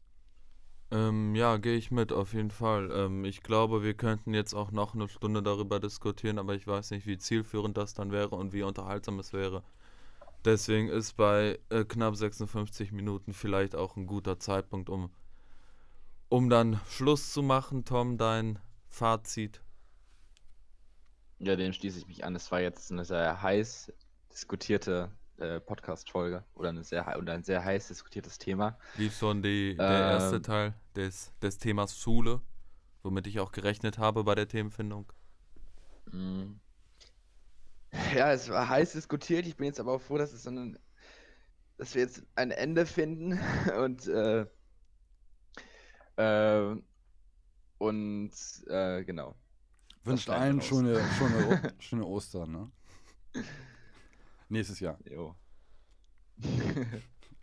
[0.90, 2.90] Ähm, ja, gehe ich mit, auf jeden Fall.
[2.92, 6.90] Ähm, ich glaube, wir könnten jetzt auch noch eine Stunde darüber diskutieren, aber ich weiß
[6.92, 9.62] nicht, wie zielführend das dann wäre und wie unterhaltsam es wäre.
[10.44, 15.10] Deswegen ist bei äh, knapp 56 Minuten vielleicht auch ein guter Zeitpunkt, um,
[16.28, 17.84] um dann Schluss zu machen.
[17.84, 18.58] Tom, dein
[18.88, 19.60] Fazit.
[21.38, 22.34] Ja, dem schließe ich mich an.
[22.34, 23.92] Es war jetzt eine sehr heiß
[24.32, 28.76] diskutierte äh, Podcast-Folge oder, eine sehr, oder ein sehr heiß diskutiertes Thema.
[28.96, 30.42] Lief schon die, der erste Ähm.
[30.42, 32.40] Teil des, des Themas Schule,
[33.02, 35.12] womit ich auch gerechnet habe bei der Themenfindung.
[36.10, 36.54] Mm.
[38.14, 39.46] Ja, es war heiß diskutiert.
[39.46, 40.50] Ich bin jetzt aber auch froh, dass es so
[41.78, 43.38] dass wir jetzt ein Ende finden
[43.78, 44.46] und äh,
[46.16, 46.76] äh,
[47.78, 48.32] und
[48.66, 49.36] äh, genau.
[50.04, 52.72] Wünscht allen schöne, schöne, schöne Ostern, ne?
[54.48, 54.98] Nächstes Jahr.
[55.04, 55.36] Jo.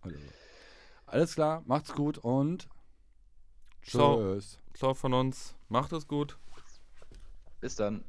[0.02, 0.18] Also.
[1.06, 2.68] Alles klar, macht's gut und
[3.84, 4.18] Ciao.
[4.18, 4.60] tschüss.
[4.74, 5.56] Ciao von uns.
[5.70, 6.40] Macht es gut.
[7.62, 8.04] Bis dann.